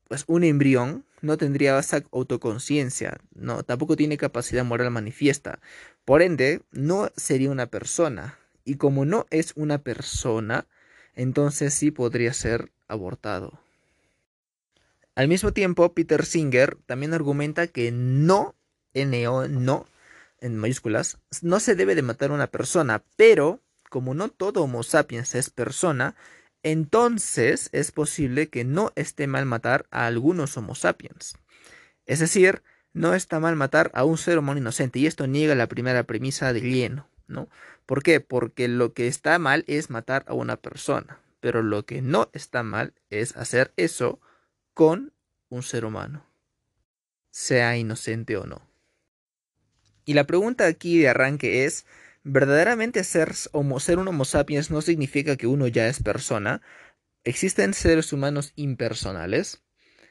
pues 0.08 0.24
un 0.28 0.44
embrión 0.44 1.06
no 1.22 1.38
tendría 1.38 1.78
esa 1.80 2.04
autoconciencia, 2.12 3.18
no, 3.34 3.64
tampoco 3.64 3.96
tiene 3.96 4.18
capacidad 4.18 4.64
moral 4.64 4.92
manifiesta. 4.92 5.60
Por 6.06 6.22
ende, 6.22 6.62
no 6.72 7.10
sería 7.16 7.50
una 7.50 7.68
persona. 7.68 8.38
Y 8.66 8.76
como 8.76 9.04
no 9.06 9.26
es 9.30 9.54
una 9.56 9.80
persona, 9.80 10.68
entonces 11.16 11.74
sí 11.74 11.92
podría 11.92 12.34
ser 12.34 12.72
abortado. 12.88 13.60
Al 15.16 15.28
mismo 15.28 15.54
tiempo, 15.54 15.94
Peter 15.94 16.26
Singer 16.26 16.78
también 16.88 17.14
argumenta 17.14 17.68
que 17.68 17.92
no 17.92 18.56
N-O, 18.94 19.48
no, 19.48 19.86
en 20.40 20.58
mayúsculas, 20.58 21.20
no 21.42 21.60
se 21.60 21.76
debe 21.76 21.96
de 21.96 22.02
matar 22.02 22.32
a 22.32 22.36
una 22.36 22.48
persona, 22.48 23.04
pero 23.16 23.62
como 23.90 24.16
no 24.16 24.30
todo 24.30 24.64
Homo 24.64 24.82
sapiens 24.82 25.36
es 25.36 25.52
persona, 25.52 26.16
entonces 26.64 27.70
es 27.74 27.92
posible 27.92 28.50
que 28.50 28.64
no 28.64 28.92
esté 28.96 29.28
mal 29.28 29.46
matar 29.46 29.86
a 29.92 30.08
algunos 30.08 30.58
Homo 30.58 30.74
sapiens. 30.74 31.38
Es 32.06 32.20
decir, 32.20 32.64
no 32.94 33.14
está 33.14 33.40
mal 33.40 33.56
matar 33.56 33.92
a 33.94 34.04
un 34.06 34.18
ser 34.18 34.40
humano 34.40 34.60
inocente, 34.60 34.98
y 35.00 35.06
esto 35.06 35.28
niega 35.28 35.54
la 35.54 35.68
primera 35.68 36.04
premisa 36.04 36.54
de 36.54 36.62
lleno, 36.62 37.08
¿no? 37.28 37.50
¿Por 37.86 38.02
qué? 38.02 38.20
Porque 38.20 38.68
lo 38.68 38.94
que 38.94 39.08
está 39.08 39.38
mal 39.38 39.64
es 39.68 39.90
matar 39.90 40.26
a 40.28 40.34
una 40.34 40.58
persona, 40.58 41.20
pero 41.40 41.62
lo 41.62 41.86
que 41.86 42.02
no 42.02 42.30
está 42.34 42.64
mal 42.64 42.94
es 43.10 43.36
hacer 43.36 43.74
eso 43.78 44.20
con 44.74 45.14
un 45.50 45.64
ser 45.64 45.86
humano, 45.86 46.26
sea 47.30 47.78
inocente 47.78 48.38
o 48.38 48.46
no. 48.46 48.68
Y 50.06 50.14
la 50.14 50.26
pregunta 50.26 50.66
aquí 50.66 51.00
de 51.00 51.10
arranque 51.10 51.66
es, 51.66 51.86
verdaderamente 52.24 53.04
ser, 53.04 53.34
ser 53.34 54.00
un 54.00 54.08
Homo 54.08 54.26
sapiens 54.26 54.72
no 54.72 54.82
significa 54.82 55.38
que 55.38 55.48
uno 55.48 55.68
ya 55.68 55.88
es 55.88 56.02
persona. 56.02 56.62
Existen 57.24 57.74
seres 57.74 58.12
humanos 58.12 58.52
impersonales. 58.56 59.64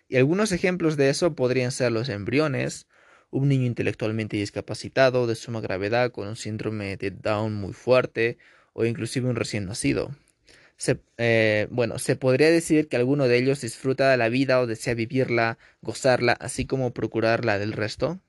Y 0.09 0.17
algunos 0.17 0.53
ejemplos 0.53 0.97
de 0.97 1.11
eso 1.11 1.35
podrían 1.35 1.73
ser 1.73 1.93
los 1.93 2.09
embriones, 2.09 2.87
un 3.31 3.49
niño 3.49 3.67
intelectualmente 3.67 4.37
discapacitado 4.37 5.27
de 5.27 5.35
suma 5.35 5.61
gravedad 5.61 6.13
con 6.13 6.29
un 6.29 6.37
síndrome 6.37 6.97
de 6.97 7.11
Down 7.11 7.55
muy 7.55 7.73
fuerte 7.73 8.39
o 8.75 8.85
inclusive 8.85 9.29
un 9.29 9.37
recién 9.37 9.67
nacido. 9.67 10.15
Se, 10.77 11.01
eh, 11.19 11.69
bueno, 11.71 11.99
se 11.99 12.17
podría 12.17 12.51
decir 12.51 12.89
que 12.89 12.97
alguno 12.97 13.29
de 13.29 13.39
ellos 13.39 13.61
disfruta 13.61 14.11
de 14.11 14.17
la 14.17 14.29
vida 14.29 14.61
o 14.61 14.67
desea 14.67 14.95
vivirla, 14.95 15.59
gozarla, 15.81 16.33
así 16.33 16.67
como 16.67 16.93
procurarla 16.93 17.59
del 17.59 17.73
resto. 17.73 18.21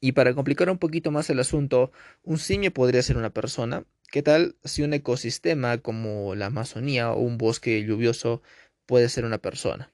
Y 0.00 0.12
para 0.12 0.34
complicar 0.34 0.70
un 0.70 0.78
poquito 0.78 1.10
más 1.10 1.28
el 1.30 1.40
asunto, 1.40 1.92
un 2.22 2.38
simio 2.38 2.72
podría 2.72 3.02
ser 3.02 3.16
una 3.18 3.30
persona. 3.30 3.84
¿Qué 4.10 4.22
tal 4.22 4.56
si 4.64 4.82
un 4.82 4.94
ecosistema 4.94 5.78
como 5.78 6.34
la 6.34 6.46
Amazonía 6.46 7.12
o 7.12 7.20
un 7.20 7.38
bosque 7.38 7.84
lluvioso 7.84 8.42
puede 8.86 9.08
ser 9.08 9.24
una 9.24 9.38
persona? 9.38 9.92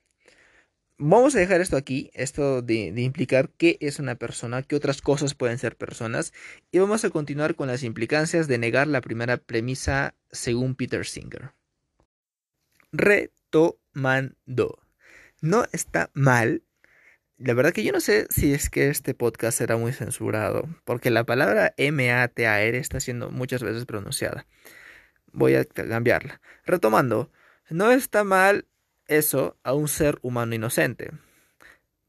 Vamos 0.99 1.37
a 1.37 1.41
dejar 1.41 1.61
esto 1.61 1.77
aquí, 1.77 2.11
esto 2.15 2.63
de, 2.63 2.93
implicar 2.97 3.51
qué 3.51 3.77
es 3.81 3.99
una 3.99 4.15
persona, 4.15 4.63
qué 4.63 4.77
otras 4.77 5.03
cosas 5.03 5.35
pueden 5.35 5.59
ser 5.59 5.77
personas, 5.77 6.33
y 6.73 6.79
vamos 6.79 7.05
a 7.05 7.11
continuar 7.11 7.55
con 7.55 7.69
las 7.69 7.83
implicancias 7.83 8.49
de 8.49 8.59
negar 8.59 8.87
la 8.87 9.03
primera 9.03 9.37
premisa 9.37 10.15
según 10.31 10.75
Peter 10.75 11.05
Singer. 11.05 11.53
Retomando. 12.93 14.79
No 15.43 15.67
está 15.73 16.11
mal 16.15 16.63
la 17.39 17.53
verdad 17.53 17.73
que 17.73 17.85
yo 17.85 17.93
no 17.93 18.01
sé 18.01 18.27
si 18.31 18.55
es 18.55 18.71
que 18.71 18.89
este 18.89 19.13
podcast 19.13 19.59
será 19.59 19.77
muy 19.77 19.93
censurado, 19.93 20.69
porque 20.85 21.11
la 21.11 21.25
palabra 21.25 21.75
M-A-T-A-R 21.77 22.79
está 22.79 22.99
siendo 22.99 23.31
muchas 23.31 23.63
veces 23.63 23.85
pronunciada. 23.85 24.47
Voy 25.33 25.55
a 25.55 25.67
cambiarla. 25.67 26.41
Retomando, 26.65 27.31
no 27.69 27.91
está 27.91 28.25
mal 28.25 28.67
eso 29.09 29.57
a 29.63 29.73
un 29.75 29.89
ser 29.89 30.19
humano 30.23 30.55
inocente, 30.55 31.11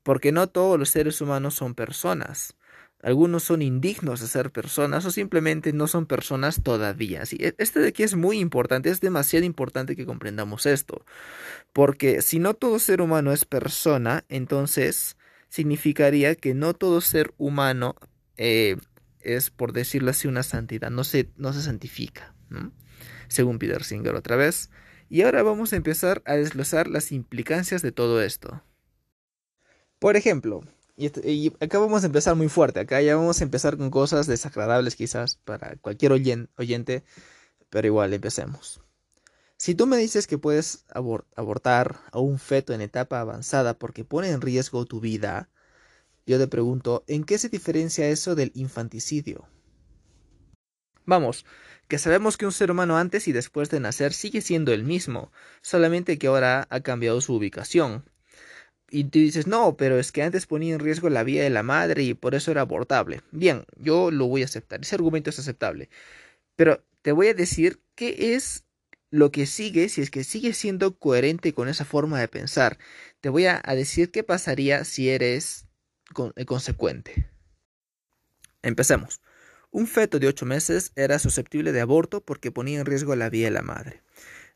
porque 0.04 0.32
no 0.32 0.48
todos 0.48 0.80
los 0.80 0.90
seres 0.90 1.22
humanos 1.22 1.56
son 1.56 1.76
personas. 1.76 2.56
Algunos 3.04 3.44
son 3.44 3.62
indignos 3.62 4.22
de 4.22 4.28
ser 4.28 4.52
personas 4.52 5.06
o 5.06 5.12
simplemente 5.12 5.72
no 5.72 5.88
son 5.88 6.08
personas 6.08 6.64
todavía. 6.64 7.22
E, 7.32 7.54
este 7.60 7.80
de 7.80 7.90
aquí 7.90 8.02
es 8.02 8.16
muy 8.16 8.40
importante, 8.40 8.90
es 8.90 9.02
demasiado 9.02 9.46
importante 9.46 9.96
que 9.96 10.06
comprendamos 10.06 10.66
esto. 10.66 11.06
Porque 11.74 12.22
si 12.24 12.40
no 12.40 12.56
todo 12.56 12.80
ser 12.80 13.02
humano 13.02 13.32
es 13.32 13.46
persona, 13.46 14.26
entonces 14.30 15.16
significaría 15.50 16.36
que 16.36 16.56
no 16.56 16.74
todo 16.74 17.02
ser 17.02 17.34
humano 17.38 17.96
eh, 18.36 18.78
es, 19.22 19.50
por 19.52 19.74
decirlo 19.74 20.12
así, 20.12 20.28
una 20.28 20.44
santidad, 20.44 20.90
no 20.90 21.04
se, 21.04 21.30
no 21.38 21.54
se 21.54 21.62
santifica, 21.62 22.34
según 23.28 23.60
Peter 23.60 23.84
Singer 23.84 24.16
otra 24.16 24.36
vez. 24.36 24.70
Y 25.10 25.22
ahora 25.22 25.44
vamos 25.44 25.74
a 25.74 25.78
empezar 25.78 26.22
a 26.26 26.36
desglosar 26.36 26.88
las 26.88 27.12
implicancias 27.12 27.82
de 27.82 27.92
todo 27.92 28.22
esto. 28.22 28.62
Por 30.00 30.16
ejemplo, 30.16 30.64
y, 30.98 31.54
acá 31.60 31.78
vamos 31.78 32.04
a 32.04 32.08
empezar 32.08 32.36
muy 32.36 32.50
fuerte. 32.50 32.80
Acá 32.80 33.02
ya 33.02 33.16
vamos 33.16 33.40
a 33.40 33.44
empezar 33.44 33.78
con 33.78 33.92
cosas 33.92 34.28
desagradables 34.28 34.96
quizás 34.96 35.36
para 35.46 35.76
cualquier 35.78 36.12
oyente, 36.12 37.04
pero 37.70 37.88
igual 37.88 38.14
empecemos. 38.14 38.82
Si 39.58 39.76
tú 39.76 39.88
me 39.88 39.98
dices 39.98 40.28
que 40.28 40.38
puedes 40.38 40.86
abortar 40.90 42.00
a 42.12 42.20
un 42.20 42.40
feto 42.40 42.74
en 42.74 42.82
etapa 42.82 43.20
avanzada 43.20 43.78
porque 43.78 44.04
pone 44.04 44.30
en 44.30 44.42
riesgo 44.42 44.86
tu 44.86 45.00
vida, 45.00 45.50
yo 46.26 46.38
te 46.38 46.48
pregunto, 46.48 47.04
¿en 47.08 47.24
qué 47.24 47.38
se 47.38 47.50
diferencia 47.50 48.08
eso 48.10 48.36
del 48.36 48.52
infanticidio? 48.54 49.48
Vamos, 51.06 51.46
que 51.88 51.98
sabemos 52.00 52.38
que 52.38 52.46
un 52.46 52.52
ser 52.52 52.72
humano 52.72 52.98
antes 52.98 53.28
y 53.28 53.32
después 53.32 53.70
de 53.70 53.80
nacer 53.80 54.14
sigue 54.14 54.42
siendo 54.42 54.74
el 54.74 54.84
mismo, 54.84 55.32
solamente 55.62 56.18
que 56.18 56.28
ahora 56.28 56.68
ha 56.70 56.80
cambiado 56.82 57.22
su 57.22 57.34
ubicación, 57.36 58.04
y 58.90 59.06
tú 59.06 59.20
dices, 59.20 59.48
no, 59.48 59.76
pero 59.76 60.00
es 60.00 60.12
que 60.12 60.24
antes 60.24 60.46
ponía 60.46 60.74
en 60.74 60.80
riesgo 60.80 61.10
la 61.10 61.24
vida 61.24 61.44
de 61.44 61.50
la 61.50 61.64
madre 61.64 62.04
y 62.04 62.14
por 62.14 62.36
eso 62.36 62.52
era 62.52 62.62
abortable. 62.62 63.22
Bien, 63.32 63.66
yo 63.76 64.12
lo 64.12 64.28
voy 64.28 64.44
a 64.44 64.46
aceptar, 64.46 64.82
ese 64.82 64.96
argumento 64.96 65.30
es 65.30 65.40
aceptable. 65.40 65.90
Pero 66.56 66.84
te 67.02 67.12
voy 67.12 67.28
a 67.28 67.34
decir 67.34 67.82
qué 67.96 68.36
es 68.36 68.64
lo 69.10 69.32
que 69.32 69.46
sigue 69.46 69.90
si 69.90 70.02
es 70.02 70.10
que 70.10 70.24
sigue 70.24 70.54
siendo 70.54 70.98
coherente 70.98 71.54
con 71.54 71.68
esa 71.68 71.86
forma 71.86 72.20
de 72.20 72.28
pensar. 72.28 72.78
Te 73.22 73.30
voy 73.30 73.46
a, 73.46 73.62
decir 73.76 74.12
qué 74.12 74.24
pasaría 74.24 74.84
si 74.86 75.10
eres 75.10 75.68
eh, 76.36 76.46
consecuente. 76.46 77.30
Empecemos. 78.62 79.22
Un 79.78 79.86
feto 79.86 80.18
de 80.18 80.26
8 80.26 80.44
meses 80.48 80.92
era 80.96 81.20
susceptible 81.20 81.72
de 81.72 81.82
aborto 81.82 82.20
porque 82.22 82.52
ponía 82.52 82.80
en 82.80 82.86
riesgo 82.88 83.16
la 83.16 83.30
vida 83.30 83.46
de 83.46 83.52
la 83.52 83.62
madre. 83.62 84.02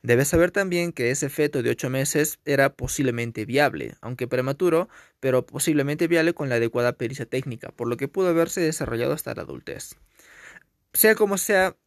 Debes 0.02 0.30
saber 0.30 0.50
también 0.50 0.94
que 0.94 1.12
ese 1.12 1.30
feto 1.30 1.62
de 1.62 1.70
8 1.70 1.92
meses 1.92 2.40
era 2.44 2.74
posiblemente 2.74 3.46
viable, 3.46 3.94
aunque 4.02 4.28
prematuro, 4.28 4.90
pero 5.20 5.46
posiblemente 5.46 6.08
viable 6.08 6.34
con 6.34 6.50
la 6.50 6.56
adecuada 6.56 6.94
pericia 6.94 7.28
técnica, 7.28 7.70
por 7.70 7.88
lo 7.88 7.98
que 7.98 8.08
pudo 8.08 8.30
haberse 8.30 8.62
desarrollado 8.62 9.14
hasta 9.14 9.36
la 9.36 9.44
adultez. 9.44 9.96
Sea 10.92 11.14
como 11.14 11.38
sea, 11.38 11.78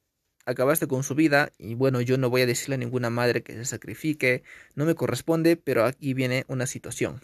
acabaste 0.47 0.87
con 0.87 1.03
su 1.03 1.17
vida 1.17 1.50
y 1.59 1.75
bueno, 1.75 2.00
yo 2.00 2.17
no 2.19 2.31
voy 2.31 2.43
a 2.43 2.47
decirle 2.47 2.76
a 2.76 2.79
ninguna 2.79 3.11
madre 3.11 3.43
que 3.43 3.55
se 3.55 3.64
sacrifique, 3.64 4.45
no 4.76 4.85
me 4.85 4.95
corresponde, 4.95 5.57
pero 5.57 5.87
aquí 5.87 6.14
viene 6.14 6.45
una 6.47 6.69
situación. 6.69 7.21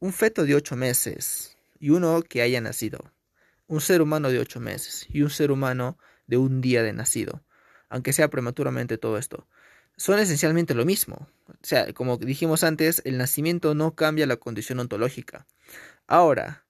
Un 0.00 0.12
feto 0.12 0.44
de 0.44 0.54
8 0.54 0.76
meses 0.76 1.56
y 1.78 1.88
uno 1.88 2.20
que 2.20 2.42
haya 2.42 2.60
nacido. 2.60 3.10
Un 3.70 3.80
ser 3.80 4.02
humano 4.02 4.30
de 4.30 4.38
8 4.38 4.60
meses 4.60 5.06
y 5.08 5.22
un 5.22 5.30
ser 5.30 5.50
humano 5.50 5.96
de 6.26 6.36
un 6.36 6.60
día 6.60 6.82
de 6.82 6.92
nacido, 6.92 7.42
aunque 7.88 8.12
sea 8.12 8.28
prematuramente 8.28 8.98
todo 8.98 9.16
esto 9.16 9.46
son 10.00 10.18
esencialmente 10.18 10.74
lo 10.74 10.86
mismo. 10.86 11.28
O 11.46 11.52
sea, 11.60 11.92
como 11.92 12.16
dijimos 12.16 12.64
antes, 12.64 13.02
el 13.04 13.18
nacimiento 13.18 13.74
no 13.74 13.94
cambia 13.94 14.26
la 14.26 14.38
condición 14.38 14.80
ontológica. 14.80 15.46
Ahora, 16.06 16.64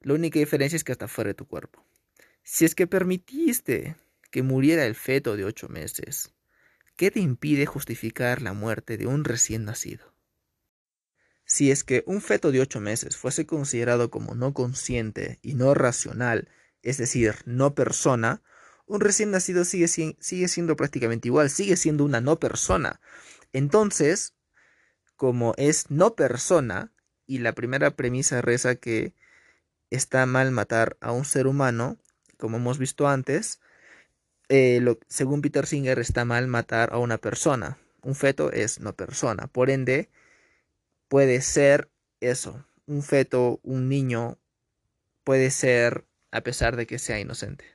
la 0.00 0.14
única 0.14 0.40
diferencia 0.40 0.74
es 0.74 0.82
que 0.82 0.90
está 0.90 1.06
fuera 1.06 1.28
de 1.28 1.34
tu 1.34 1.46
cuerpo. 1.46 1.86
Si 2.42 2.64
es 2.64 2.74
que 2.74 2.88
permitiste 2.88 3.94
que 4.32 4.42
muriera 4.42 4.84
el 4.84 4.96
feto 4.96 5.36
de 5.36 5.44
ocho 5.44 5.68
meses, 5.68 6.34
¿qué 6.96 7.12
te 7.12 7.20
impide 7.20 7.66
justificar 7.66 8.42
la 8.42 8.52
muerte 8.52 8.98
de 8.98 9.06
un 9.06 9.22
recién 9.22 9.64
nacido? 9.64 10.11
Si 11.52 11.70
es 11.70 11.84
que 11.84 12.02
un 12.06 12.22
feto 12.22 12.50
de 12.50 12.62
ocho 12.62 12.80
meses 12.80 13.18
fuese 13.18 13.44
considerado 13.44 14.10
como 14.10 14.34
no 14.34 14.54
consciente 14.54 15.38
y 15.42 15.52
no 15.52 15.74
racional, 15.74 16.48
es 16.80 16.96
decir, 16.96 17.34
no 17.44 17.74
persona, 17.74 18.40
un 18.86 19.02
recién 19.02 19.30
nacido 19.32 19.66
sigue, 19.66 19.86
sigue 19.86 20.48
siendo 20.48 20.76
prácticamente 20.76 21.28
igual, 21.28 21.50
sigue 21.50 21.76
siendo 21.76 22.06
una 22.06 22.22
no 22.22 22.40
persona. 22.40 23.02
Entonces, 23.52 24.34
como 25.14 25.52
es 25.58 25.90
no 25.90 26.14
persona, 26.14 26.90
y 27.26 27.40
la 27.40 27.52
primera 27.52 27.96
premisa 27.96 28.40
reza 28.40 28.76
que 28.76 29.12
está 29.90 30.24
mal 30.24 30.52
matar 30.52 30.96
a 31.02 31.12
un 31.12 31.26
ser 31.26 31.46
humano, 31.46 31.98
como 32.38 32.56
hemos 32.56 32.78
visto 32.78 33.08
antes, 33.08 33.60
eh, 34.48 34.82
según 35.06 35.42
Peter 35.42 35.66
Singer 35.66 35.98
está 35.98 36.24
mal 36.24 36.46
matar 36.46 36.94
a 36.94 36.98
una 36.98 37.18
persona. 37.18 37.76
Un 38.00 38.14
feto 38.14 38.50
es 38.52 38.80
no 38.80 38.94
persona. 38.94 39.48
Por 39.48 39.68
ende, 39.68 40.08
puede 41.12 41.42
ser 41.42 41.90
eso. 42.20 42.64
Un 42.86 43.02
feto, 43.02 43.60
un 43.62 43.90
niño, 43.90 44.38
puede 45.24 45.50
ser 45.50 46.06
a 46.30 46.40
pesar 46.40 46.74
de 46.74 46.86
que 46.86 46.98
sea 46.98 47.20
inocente. 47.20 47.66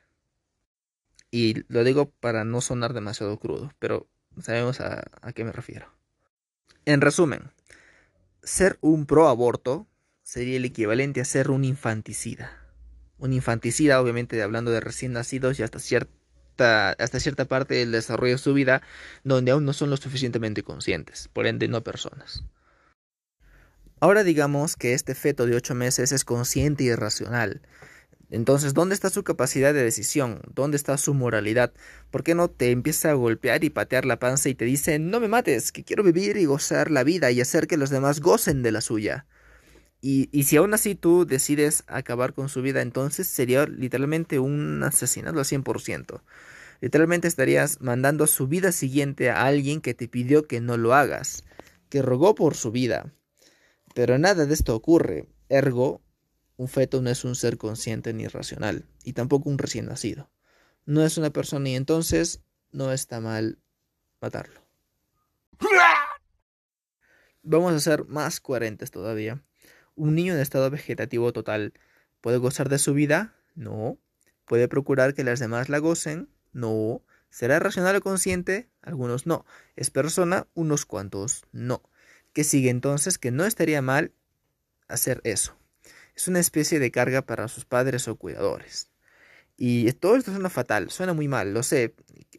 Y 1.30 1.62
lo 1.72 1.84
digo 1.84 2.10
para 2.10 2.42
no 2.42 2.60
sonar 2.60 2.94
demasiado 2.94 3.38
crudo, 3.38 3.72
pero 3.78 4.08
sabemos 4.42 4.80
a, 4.80 5.04
qué 5.36 5.44
me 5.44 5.52
refiero. 5.52 5.86
En 6.84 7.00
resumen, 7.00 7.52
ser 8.42 8.76
un 8.80 9.06
pro 9.06 9.28
aborto 9.28 9.86
sería 10.24 10.56
el 10.56 10.64
equivalente 10.64 11.20
a 11.20 11.24
ser 11.24 11.52
un 11.52 11.62
infanticida. 11.62 12.66
Un 13.18 13.32
infanticida, 13.32 14.00
obviamente, 14.00 14.42
hablando 14.42 14.72
de 14.72 14.80
recién 14.80 15.12
nacidos 15.12 15.60
y 15.60 15.62
hasta 15.62 15.78
cierta, 15.78 16.90
hasta 16.90 17.20
cierta 17.20 17.44
parte 17.44 17.76
del 17.76 17.92
desarrollo 17.92 18.32
de 18.32 18.38
su 18.38 18.52
vida, 18.52 18.82
donde 19.22 19.52
aún 19.52 19.64
no 19.64 19.74
son 19.74 19.90
lo 19.90 19.96
suficientemente 19.96 20.64
conscientes, 20.64 21.28
por 21.32 21.46
ende 21.46 21.68
no 21.68 21.84
personas. 21.84 22.42
Ahora 24.00 24.22
digamos 24.24 24.76
que 24.76 24.94
este 24.94 25.14
feto 25.14 25.46
de 25.46 25.56
8 25.56 25.74
meses 25.74 26.12
es 26.12 26.24
consciente 26.24 26.84
y 26.84 26.94
racional, 26.94 27.62
Entonces, 28.30 28.74
¿dónde 28.74 28.94
está 28.94 29.10
su 29.10 29.24
capacidad 29.24 29.72
de 29.74 29.82
decisión? 29.82 30.42
¿Dónde 30.54 30.76
está 30.76 30.98
su 30.98 31.14
moralidad? 31.14 31.72
¿Por 32.10 32.22
qué 32.24 32.34
no 32.34 32.48
te 32.50 32.70
empieza 32.72 33.10
a 33.10 33.14
golpear 33.14 33.64
y 33.64 33.70
patear 33.70 34.04
la 34.04 34.18
panza 34.18 34.50
y 34.50 34.54
te 34.54 34.66
dice, 34.66 34.98
no 34.98 35.20
me 35.20 35.28
mates, 35.28 35.72
que 35.72 35.84
quiero 35.84 36.02
vivir 36.02 36.36
y 36.36 36.44
gozar 36.44 36.90
la 36.90 37.04
vida 37.04 37.30
y 37.30 37.40
hacer 37.40 37.66
que 37.66 37.78
los 37.78 37.90
demás 37.90 38.20
gocen 38.20 38.62
de 38.62 38.72
la 38.72 38.82
suya? 38.82 39.26
Y, 40.00 40.28
si 40.44 40.56
aún 40.56 40.74
así 40.74 40.94
tú 40.94 41.26
decides 41.26 41.84
acabar 41.88 42.34
con 42.34 42.48
su 42.48 42.62
vida, 42.62 42.82
entonces 42.82 43.26
sería 43.28 43.66
literalmente 43.66 44.38
un 44.38 44.82
asesinato 44.84 45.38
al 45.38 45.44
100%. 45.44 46.22
Literalmente 46.80 47.28
estarías 47.28 47.80
mandando 47.80 48.26
su 48.26 48.46
vida 48.46 48.72
siguiente 48.72 49.30
a 49.30 49.44
alguien 49.46 49.80
que 49.80 49.94
te 49.94 50.06
pidió 50.08 50.46
que 50.46 50.60
no 50.60 50.76
lo 50.76 50.94
hagas, 50.94 51.44
que 51.88 52.02
rogó 52.02 52.34
por 52.34 52.54
su 52.54 52.70
vida. 52.70 53.12
Pero 53.98 54.16
nada 54.16 54.46
de 54.46 54.54
esto 54.54 54.76
ocurre. 54.76 55.26
Ergo, 55.48 56.04
un 56.56 56.68
feto 56.68 57.02
no 57.02 57.10
es 57.10 57.24
un 57.24 57.34
ser 57.34 57.58
consciente 57.58 58.12
ni 58.12 58.28
racional, 58.28 58.86
y 59.02 59.14
tampoco 59.14 59.50
un 59.50 59.58
recién 59.58 59.86
nacido. 59.86 60.30
No 60.86 61.04
es 61.04 61.18
una 61.18 61.30
persona 61.30 61.70
y 61.70 61.74
entonces 61.74 62.44
no 62.70 62.92
está 62.92 63.18
mal 63.18 63.58
matarlo. 64.20 64.60
Vamos 67.42 67.72
a 67.72 67.80
ser 67.80 68.04
más 68.04 68.38
coherentes 68.38 68.92
todavía. 68.92 69.42
¿Un 69.96 70.14
niño 70.14 70.32
en 70.32 70.38
estado 70.38 70.70
vegetativo 70.70 71.32
total 71.32 71.72
puede 72.20 72.36
gozar 72.36 72.68
de 72.68 72.78
su 72.78 72.94
vida? 72.94 73.34
No. 73.56 73.98
¿Puede 74.44 74.68
procurar 74.68 75.12
que 75.12 75.24
las 75.24 75.40
demás 75.40 75.68
la 75.68 75.78
gocen? 75.78 76.28
No. 76.52 77.02
¿Será 77.30 77.58
racional 77.58 77.96
o 77.96 78.00
consciente? 78.00 78.70
Algunos 78.80 79.26
no. 79.26 79.44
¿Es 79.74 79.90
persona? 79.90 80.46
Unos 80.54 80.86
cuantos 80.86 81.42
no. 81.50 81.82
¿Qué 82.38 82.44
sigue 82.44 82.70
entonces? 82.70 83.18
Que 83.18 83.32
no 83.32 83.44
estaría 83.44 83.82
mal 83.82 84.12
hacer 84.86 85.20
eso 85.24 85.58
es 86.18 86.26
una 86.26 86.40
especie 86.40 86.80
de 86.80 86.90
carga 86.90 87.22
para 87.22 87.48
sus 87.48 87.64
padres 87.64 88.08
o 88.08 88.16
cuidadores. 88.16 88.90
Y 89.56 89.90
todo 89.94 90.16
esto 90.16 90.32
suena 90.32 90.50
fatal, 90.50 90.90
suena 90.90 91.14
muy 91.14 91.28
mal, 91.28 91.54
lo 91.54 91.64
sé. 91.64 91.94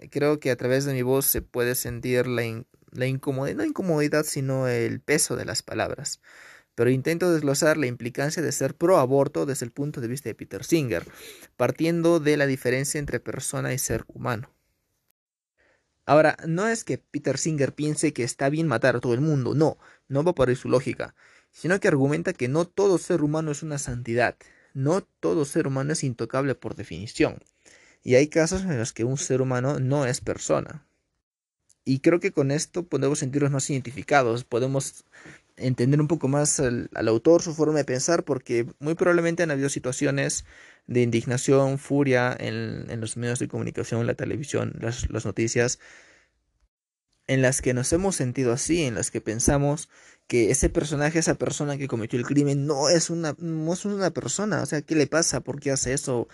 Creo 0.09 0.39
que 0.39 0.51
a 0.51 0.57
través 0.57 0.85
de 0.85 0.93
mi 0.93 1.01
voz 1.01 1.25
se 1.25 1.41
puede 1.41 1.75
sentir 1.75 2.27
la, 2.27 2.63
la 2.91 3.05
incomodidad, 3.07 3.57
no 3.57 3.65
incomodidad, 3.65 4.23
sino 4.23 4.67
el 4.67 4.99
peso 4.99 5.37
de 5.37 5.45
las 5.45 5.63
palabras. 5.63 6.21
Pero 6.75 6.89
intento 6.89 7.31
desglosar 7.31 7.77
la 7.77 7.87
implicancia 7.87 8.43
de 8.43 8.51
ser 8.51 8.75
pro 8.75 8.97
aborto 8.97 9.45
desde 9.45 9.65
el 9.65 9.71
punto 9.71 10.01
de 10.01 10.07
vista 10.09 10.29
de 10.29 10.35
Peter 10.35 10.63
Singer, 10.63 11.05
partiendo 11.55 12.19
de 12.19 12.35
la 12.35 12.47
diferencia 12.47 12.99
entre 12.99 13.19
persona 13.21 13.73
y 13.73 13.79
ser 13.79 14.03
humano. 14.07 14.49
Ahora, 16.09 16.37
no 16.47 16.67
es 16.67 16.83
que 16.83 16.97
Peter 16.97 17.37
Singer 17.37 17.73
piense 17.73 18.13
que 18.13 18.23
está 18.23 18.49
bien 18.49 18.67
matar 18.67 18.95
a 18.95 18.99
todo 18.99 19.13
el 19.13 19.21
mundo, 19.21 19.53
no, 19.53 19.77
no 20.07 20.23
va 20.23 20.33
por 20.33 20.49
ahí 20.49 20.55
su 20.55 20.69
lógica 20.69 21.13
sino 21.51 21.79
que 21.79 21.87
argumenta 21.87 22.33
que 22.33 22.47
no 22.47 22.65
todo 22.65 22.97
ser 22.97 23.21
humano 23.21 23.51
es 23.51 23.63
una 23.63 23.77
santidad, 23.77 24.35
no 24.73 25.01
todo 25.01 25.45
ser 25.45 25.67
humano 25.67 25.93
es 25.93 26.03
intocable 26.03 26.55
por 26.55 26.75
definición, 26.75 27.39
y 28.03 28.15
hay 28.15 28.27
casos 28.27 28.63
en 28.63 28.77
los 28.77 28.93
que 28.93 29.03
un 29.03 29.17
ser 29.17 29.41
humano 29.41 29.79
no 29.79 30.05
es 30.05 30.21
persona. 30.21 30.85
Y 31.85 31.99
creo 31.99 32.19
que 32.19 32.31
con 32.31 32.51
esto 32.51 32.83
podemos 32.83 33.19
sentirnos 33.19 33.51
más 33.51 33.69
identificados, 33.69 34.43
podemos 34.43 35.05
entender 35.59 36.01
un 36.01 36.07
poco 36.07 36.27
más 36.27 36.59
al, 36.59 36.89
autor, 37.07 37.41
su 37.41 37.53
forma 37.53 37.77
de 37.77 37.85
pensar, 37.85 38.23
porque 38.25 38.65
muy 38.79 38.95
probablemente 38.95 39.43
han 39.43 39.51
habido 39.51 39.69
situaciones 39.69 40.45
de 40.87 41.01
indignación, 41.01 41.77
furia 41.77 42.35
en, 42.39 42.99
los 42.99 43.17
medios 43.17 43.39
de 43.39 43.47
comunicación, 43.47 44.07
la 44.07 44.15
televisión, 44.15 44.73
las 44.79 45.25
noticias, 45.25 45.79
en 47.29 47.43
las 47.43 47.61
que 47.61 47.75
nos 47.75 47.93
hemos 47.93 48.15
sentido 48.15 48.51
así, 48.51 48.83
en 48.83 48.95
las 48.95 49.11
que 49.11 49.21
pensamos 49.21 49.87
que 50.25 50.49
ese 50.49 50.69
personaje, 50.69 51.19
esa 51.19 51.35
persona 51.35 51.77
que 51.77 51.87
cometió 51.87 52.17
el 52.17 52.25
crimen, 52.25 52.65
no 52.65 52.89
es 52.89 53.11
una, 53.11 53.35
no 53.37 53.71
es 53.71 53.85
una 53.85 54.09
persona. 54.11 54.63
O 54.63 54.65
sea, 54.65 54.81
¿qué 54.81 54.95
le 54.95 55.05
pasa? 55.05 55.41
¿Por 55.41 55.59
qué 55.59 55.69
hace 55.71 55.93
eso? 55.93 56.27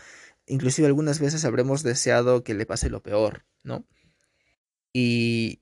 Inclusive 0.47 0.87
algunas 0.87 1.19
veces 1.19 1.43
habremos 1.43 1.83
deseado 1.83 2.43
que 2.45 2.53
le 2.53 2.65
pase 2.65 2.89
lo 2.89 3.03
peor, 3.03 3.45
¿no? 3.63 3.85
Y 4.93 5.61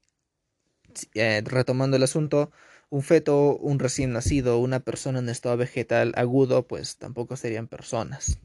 eh, 1.16 1.42
retomando 1.44 1.98
el 1.98 2.04
asunto, 2.04 2.52
un 2.94 3.02
feto, 3.02 3.58
un 3.58 3.80
recién 3.80 4.14
nacido, 4.14 4.60
una 4.60 4.80
persona 4.80 5.18
en 5.18 5.28
estado 5.28 5.58
vegetal 5.58 6.14
agudo, 6.16 6.68
pues 6.68 6.98
tampoco 6.98 7.36
serían 7.36 7.68
personas. 7.68 8.38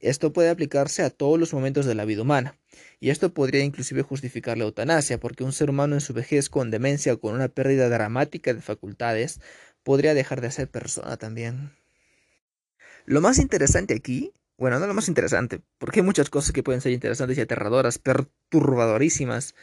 Esto 0.00 0.32
puede 0.32 0.48
aplicarse 0.48 1.02
a 1.02 1.10
todos 1.10 1.38
los 1.38 1.52
momentos 1.52 1.84
de 1.84 1.94
la 1.94 2.06
vida 2.06 2.22
humana, 2.22 2.58
y 3.00 3.10
esto 3.10 3.34
podría 3.34 3.62
inclusive 3.62 4.00
justificar 4.00 4.56
la 4.56 4.64
eutanasia, 4.64 5.20
porque 5.20 5.44
un 5.44 5.52
ser 5.52 5.68
humano 5.68 5.94
en 5.94 6.00
su 6.00 6.14
vejez 6.14 6.48
con 6.48 6.70
demencia 6.70 7.12
o 7.12 7.20
con 7.20 7.34
una 7.34 7.48
pérdida 7.48 7.90
dramática 7.90 8.54
de 8.54 8.62
facultades 8.62 9.42
podría 9.82 10.14
dejar 10.14 10.40
de 10.40 10.50
ser 10.50 10.70
persona 10.70 11.18
también. 11.18 11.76
Lo 13.04 13.20
más 13.20 13.38
interesante 13.38 13.94
aquí, 13.94 14.32
bueno, 14.56 14.78
no 14.78 14.86
lo 14.86 14.94
más 14.94 15.08
interesante, 15.08 15.60
porque 15.76 16.00
hay 16.00 16.06
muchas 16.06 16.30
cosas 16.30 16.52
que 16.52 16.62
pueden 16.62 16.80
ser 16.80 16.92
interesantes 16.92 17.36
y 17.36 17.42
aterradoras, 17.42 17.98
perturbadorísimas, 17.98 19.54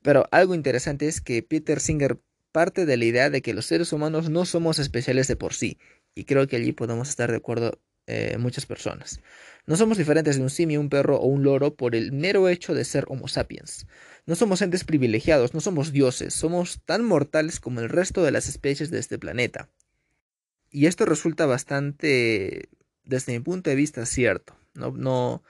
pero 0.00 0.26
algo 0.30 0.54
interesante 0.54 1.08
es 1.08 1.20
que 1.20 1.42
Peter 1.42 1.78
Singer 1.78 2.18
parte 2.52 2.86
de 2.86 2.96
la 2.96 3.04
idea 3.04 3.30
de 3.30 3.42
que 3.42 3.54
los 3.54 3.66
seres 3.66 3.92
humanos 3.92 4.30
no 4.30 4.44
somos 4.44 4.78
especiales 4.78 5.26
de 5.28 5.36
por 5.36 5.54
sí, 5.54 5.78
y 6.14 6.24
creo 6.24 6.46
que 6.46 6.56
allí 6.56 6.72
podemos 6.72 7.08
estar 7.08 7.30
de 7.30 7.38
acuerdo 7.38 7.80
eh, 8.06 8.36
muchas 8.38 8.66
personas. 8.66 9.20
No 9.66 9.76
somos 9.76 9.96
diferentes 9.96 10.36
de 10.36 10.42
un 10.42 10.50
simio, 10.50 10.80
un 10.80 10.88
perro 10.88 11.18
o 11.18 11.26
un 11.26 11.44
loro 11.44 11.76
por 11.76 11.94
el 11.94 12.10
mero 12.12 12.48
hecho 12.48 12.74
de 12.74 12.84
ser 12.84 13.04
Homo 13.08 13.28
sapiens. 13.28 13.86
No 14.26 14.34
somos 14.34 14.60
entes 14.60 14.84
privilegiados, 14.84 15.54
no 15.54 15.60
somos 15.60 15.92
dioses, 15.92 16.34
somos 16.34 16.80
tan 16.84 17.04
mortales 17.04 17.60
como 17.60 17.80
el 17.80 17.88
resto 17.88 18.24
de 18.24 18.32
las 18.32 18.48
especies 18.48 18.90
de 18.90 18.98
este 18.98 19.18
planeta. 19.18 19.70
Y 20.70 20.86
esto 20.86 21.04
resulta 21.04 21.46
bastante, 21.46 22.70
desde 23.04 23.32
mi 23.34 23.40
punto 23.40 23.70
de 23.70 23.76
vista, 23.76 24.04
cierto. 24.04 24.56
No, 24.74 24.90
no, 24.90 25.44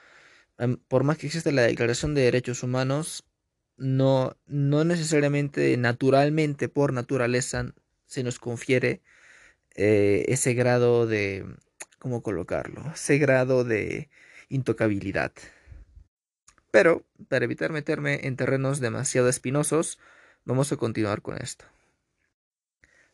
em, 0.59 0.77
por 0.87 1.03
más 1.03 1.17
que 1.17 1.27
exista 1.27 1.51
la 1.51 1.63
Declaración 1.63 2.13
de 2.13 2.21
Derechos 2.21 2.61
Humanos, 2.61 3.25
no, 3.83 4.37
no 4.47 4.85
necesariamente, 4.85 5.75
naturalmente, 5.77 6.69
por 6.69 6.93
naturaleza, 6.93 7.73
se 8.05 8.23
nos 8.23 8.39
confiere 8.39 9.01
eh, 9.75 10.25
ese 10.29 10.53
grado 10.53 11.05
de 11.05 11.45
cómo 11.99 12.23
colocarlo, 12.23 12.91
ese 12.93 13.17
grado 13.17 13.63
de 13.63 14.09
intocabilidad. 14.49 15.33
Pero, 16.71 17.05
para 17.27 17.45
evitar 17.45 17.71
meterme 17.71 18.25
en 18.25 18.35
terrenos 18.37 18.79
demasiado 18.79 19.29
espinosos, 19.29 19.99
vamos 20.45 20.71
a 20.71 20.77
continuar 20.77 21.21
con 21.21 21.37
esto. 21.37 21.65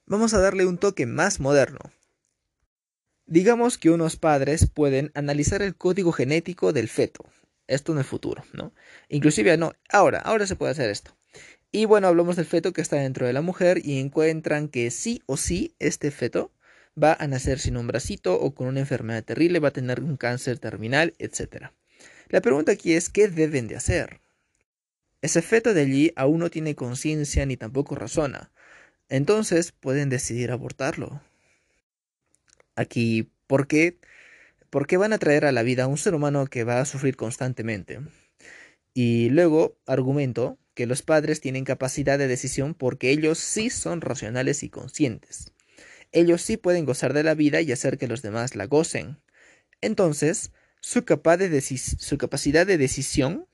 Vamos 0.06 0.34
a 0.34 0.40
darle 0.40 0.66
un 0.66 0.78
toque 0.78 1.06
más 1.06 1.40
moderno. 1.40 1.80
Digamos 3.26 3.78
que 3.78 3.90
unos 3.90 4.18
padres 4.18 4.70
pueden 4.70 5.12
analizar 5.14 5.62
el 5.62 5.76
código 5.76 6.12
genético 6.12 6.74
del 6.74 6.90
feto. 6.90 7.26
Esto 7.70 7.92
en 7.92 8.00
el 8.00 8.04
futuro, 8.04 8.44
¿no? 8.52 8.74
Inclusive 9.10 9.56
no, 9.56 9.74
ahora, 9.90 10.20
ahora 10.20 10.48
se 10.48 10.56
puede 10.56 10.72
hacer 10.72 10.90
esto. 10.90 11.16
Y 11.72 11.86
bueno, 11.86 12.08
hablamos 12.08 12.36
del 12.36 12.46
feto 12.46 12.74
que 12.74 12.82
está 12.82 12.96
dentro 12.96 13.28
de 13.28 13.34
la 13.34 13.42
mujer 13.42 13.86
y 13.86 14.00
encuentran 14.00 14.70
que 14.70 14.90
sí 14.90 15.22
o 15.28 15.38
sí 15.38 15.76
este 15.78 16.10
feto 16.10 16.52
va 17.02 17.14
a 17.14 17.28
nacer 17.28 17.60
sin 17.60 17.78
un 17.78 17.86
bracito 17.86 18.40
o 18.40 18.56
con 18.56 18.68
una 18.68 18.80
enfermedad 18.80 19.24
terrible, 19.24 19.60
va 19.60 19.68
a 19.68 19.74
tener 19.74 20.02
un 20.02 20.18
cáncer 20.18 20.58
terminal, 20.58 21.14
etc. 21.20 21.72
La 22.30 22.42
pregunta 22.42 22.72
aquí 22.72 22.94
es, 22.94 23.10
¿qué 23.10 23.28
deben 23.28 23.68
de 23.68 23.76
hacer? 23.76 24.20
Ese 25.22 25.44
feto 25.44 25.76
de 25.76 25.82
allí 25.82 26.12
aún 26.16 26.40
no 26.40 26.50
tiene 26.50 26.74
conciencia 26.74 27.46
ni 27.46 27.56
tampoco 27.56 27.94
razona. 27.94 28.52
Entonces 29.08 29.72
pueden 29.72 30.10
decidir 30.10 30.52
abortarlo. 30.52 31.22
Aquí, 32.76 33.32
¿por 33.46 33.68
qué? 33.68 34.00
¿Por 34.70 34.88
qué 34.88 34.98
van 34.98 35.14
a 35.14 35.18
traer 35.18 35.46
a 35.46 35.52
la 35.52 35.64
vida 35.64 35.84
a 35.84 35.88
un 35.88 35.98
ser 35.98 36.14
humano 36.14 36.46
que 36.48 36.64
va 36.64 36.80
a 36.80 36.86
sufrir 36.86 37.16
constantemente? 37.16 38.00
Y 38.94 39.30
luego 39.30 39.78
argumento 39.86 40.58
que 40.74 40.86
los 40.86 41.02
padres 41.02 41.42
tienen 41.42 41.66
capacidad 41.66 42.18
de 42.18 42.28
decisión 42.28 42.74
porque 42.74 43.12
ellos 43.12 43.40
sí 43.40 43.70
son 43.70 44.02
racionales 44.02 44.64
y 44.64 44.70
conscientes 44.70 45.54
ellos 46.12 46.42
sí 46.42 46.58
pueden 46.58 46.86
gozar 46.86 47.14
de 47.14 47.24
la 47.24 47.36
vida 47.36 47.62
y 47.62 47.72
hacer 47.72 47.98
que 47.98 48.08
los 48.08 48.22
demás 48.22 48.56
la 48.56 48.66
gocen. 48.66 49.18
Entonces, 49.82 50.52
su, 50.82 51.00
su 51.02 52.18
capacidad 52.18 52.68
de 52.68 52.78
decisión 52.78 53.48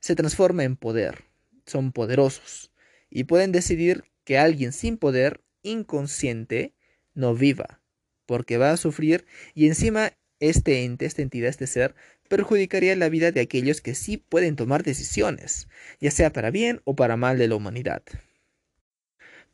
se 0.00 0.14
transforma 0.14 0.64
en 0.64 0.76
poder. 0.76 1.24
Son 1.66 1.92
poderosos 1.92 2.72
y 3.10 3.24
pueden 3.24 3.52
decidir 3.52 4.04
que 4.24 4.38
alguien 4.38 4.72
sin 4.72 4.98
poder, 4.98 5.42
inconsciente, 5.62 6.74
no 7.14 7.34
viva, 7.34 7.80
porque 8.26 8.58
va 8.58 8.70
a 8.70 8.76
sufrir 8.76 9.26
y 9.54 9.66
encima 9.66 10.12
este 10.40 10.84
ente, 10.84 11.06
esta 11.06 11.22
entidad, 11.22 11.50
este 11.50 11.66
ser, 11.66 11.94
perjudicaría 12.28 12.94
la 12.96 13.08
vida 13.08 13.32
de 13.32 13.40
aquellos 13.40 13.80
que 13.80 13.94
sí 13.94 14.16
pueden 14.16 14.56
tomar 14.56 14.82
decisiones, 14.82 15.68
ya 16.00 16.10
sea 16.10 16.32
para 16.32 16.50
bien 16.50 16.80
o 16.84 16.94
para 16.94 17.16
mal 17.16 17.38
de 17.38 17.48
la 17.48 17.56
humanidad. 17.56 18.02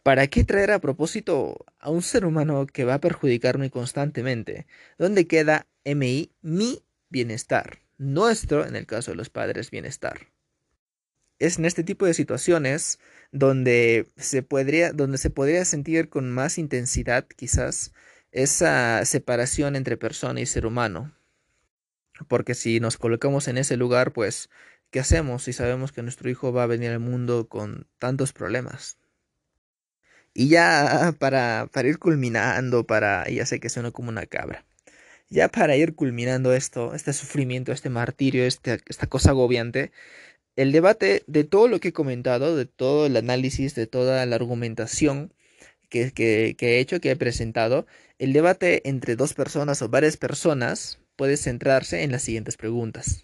¿Para 0.02 0.26
qué 0.26 0.44
traer 0.44 0.70
a 0.70 0.80
propósito 0.80 1.64
a 1.78 1.88
un 1.88 2.02
ser 2.02 2.26
humano 2.26 2.66
que 2.66 2.84
va 2.84 2.94
a 2.94 3.00
perjudicarme 3.00 3.70
constantemente? 3.70 4.66
¿Dónde 4.98 5.26
queda 5.26 5.66
MI, 5.84 6.30
mi 6.42 6.82
bienestar? 7.08 7.78
Nuestro, 7.96 8.66
en 8.66 8.76
el 8.76 8.86
caso 8.86 9.12
de 9.12 9.16
los 9.16 9.30
padres, 9.30 9.70
bienestar. 9.70 10.28
Es 11.38 11.58
en 11.58 11.64
este 11.64 11.84
tipo 11.84 12.04
de 12.04 12.12
situaciones 12.12 12.98
donde 13.32 14.06
se 14.16 14.42
podría, 14.42 14.92
donde 14.92 15.16
se 15.16 15.30
podría 15.30 15.64
sentir 15.64 16.10
con 16.10 16.30
más 16.30 16.58
intensidad 16.58 17.26
quizás 17.26 17.92
esa 18.34 19.04
separación 19.04 19.76
entre 19.76 19.96
persona 19.96 20.40
y 20.40 20.46
ser 20.46 20.66
humano. 20.66 21.14
Porque 22.28 22.54
si 22.54 22.80
nos 22.80 22.96
colocamos 22.98 23.48
en 23.48 23.58
ese 23.58 23.76
lugar, 23.76 24.12
pues, 24.12 24.50
¿qué 24.90 25.00
hacemos 25.00 25.44
si 25.44 25.52
sabemos 25.52 25.92
que 25.92 26.02
nuestro 26.02 26.28
hijo 26.30 26.52
va 26.52 26.64
a 26.64 26.66
venir 26.66 26.90
al 26.90 27.00
mundo 27.00 27.48
con 27.48 27.86
tantos 27.98 28.32
problemas? 28.32 28.98
Y 30.34 30.48
ya 30.48 31.14
para, 31.18 31.68
para 31.72 31.88
ir 31.88 31.98
culminando, 31.98 32.84
para, 32.86 33.28
ya 33.30 33.46
sé 33.46 33.60
que 33.60 33.68
suena 33.68 33.92
como 33.92 34.08
una 34.08 34.26
cabra, 34.26 34.66
ya 35.30 35.48
para 35.48 35.76
ir 35.76 35.94
culminando 35.94 36.52
esto, 36.52 36.94
este 36.94 37.12
sufrimiento, 37.12 37.72
este 37.72 37.88
martirio, 37.90 38.44
este, 38.44 38.80
esta 38.88 39.06
cosa 39.06 39.30
agobiante, 39.30 39.92
el 40.56 40.72
debate 40.72 41.24
de 41.28 41.44
todo 41.44 41.68
lo 41.68 41.80
que 41.80 41.88
he 41.88 41.92
comentado, 41.92 42.56
de 42.56 42.66
todo 42.66 43.06
el 43.06 43.16
análisis, 43.16 43.74
de 43.76 43.86
toda 43.86 44.26
la 44.26 44.36
argumentación 44.36 45.32
que, 45.88 46.12
que, 46.12 46.56
que 46.58 46.76
he 46.76 46.80
hecho, 46.80 47.00
que 47.00 47.12
he 47.12 47.16
presentado, 47.16 47.86
el 48.18 48.32
debate 48.32 48.88
entre 48.88 49.16
dos 49.16 49.34
personas 49.34 49.82
o 49.82 49.88
varias 49.88 50.16
personas 50.16 51.00
puede 51.16 51.36
centrarse 51.36 52.02
en 52.02 52.12
las 52.12 52.22
siguientes 52.22 52.56
preguntas. 52.56 53.22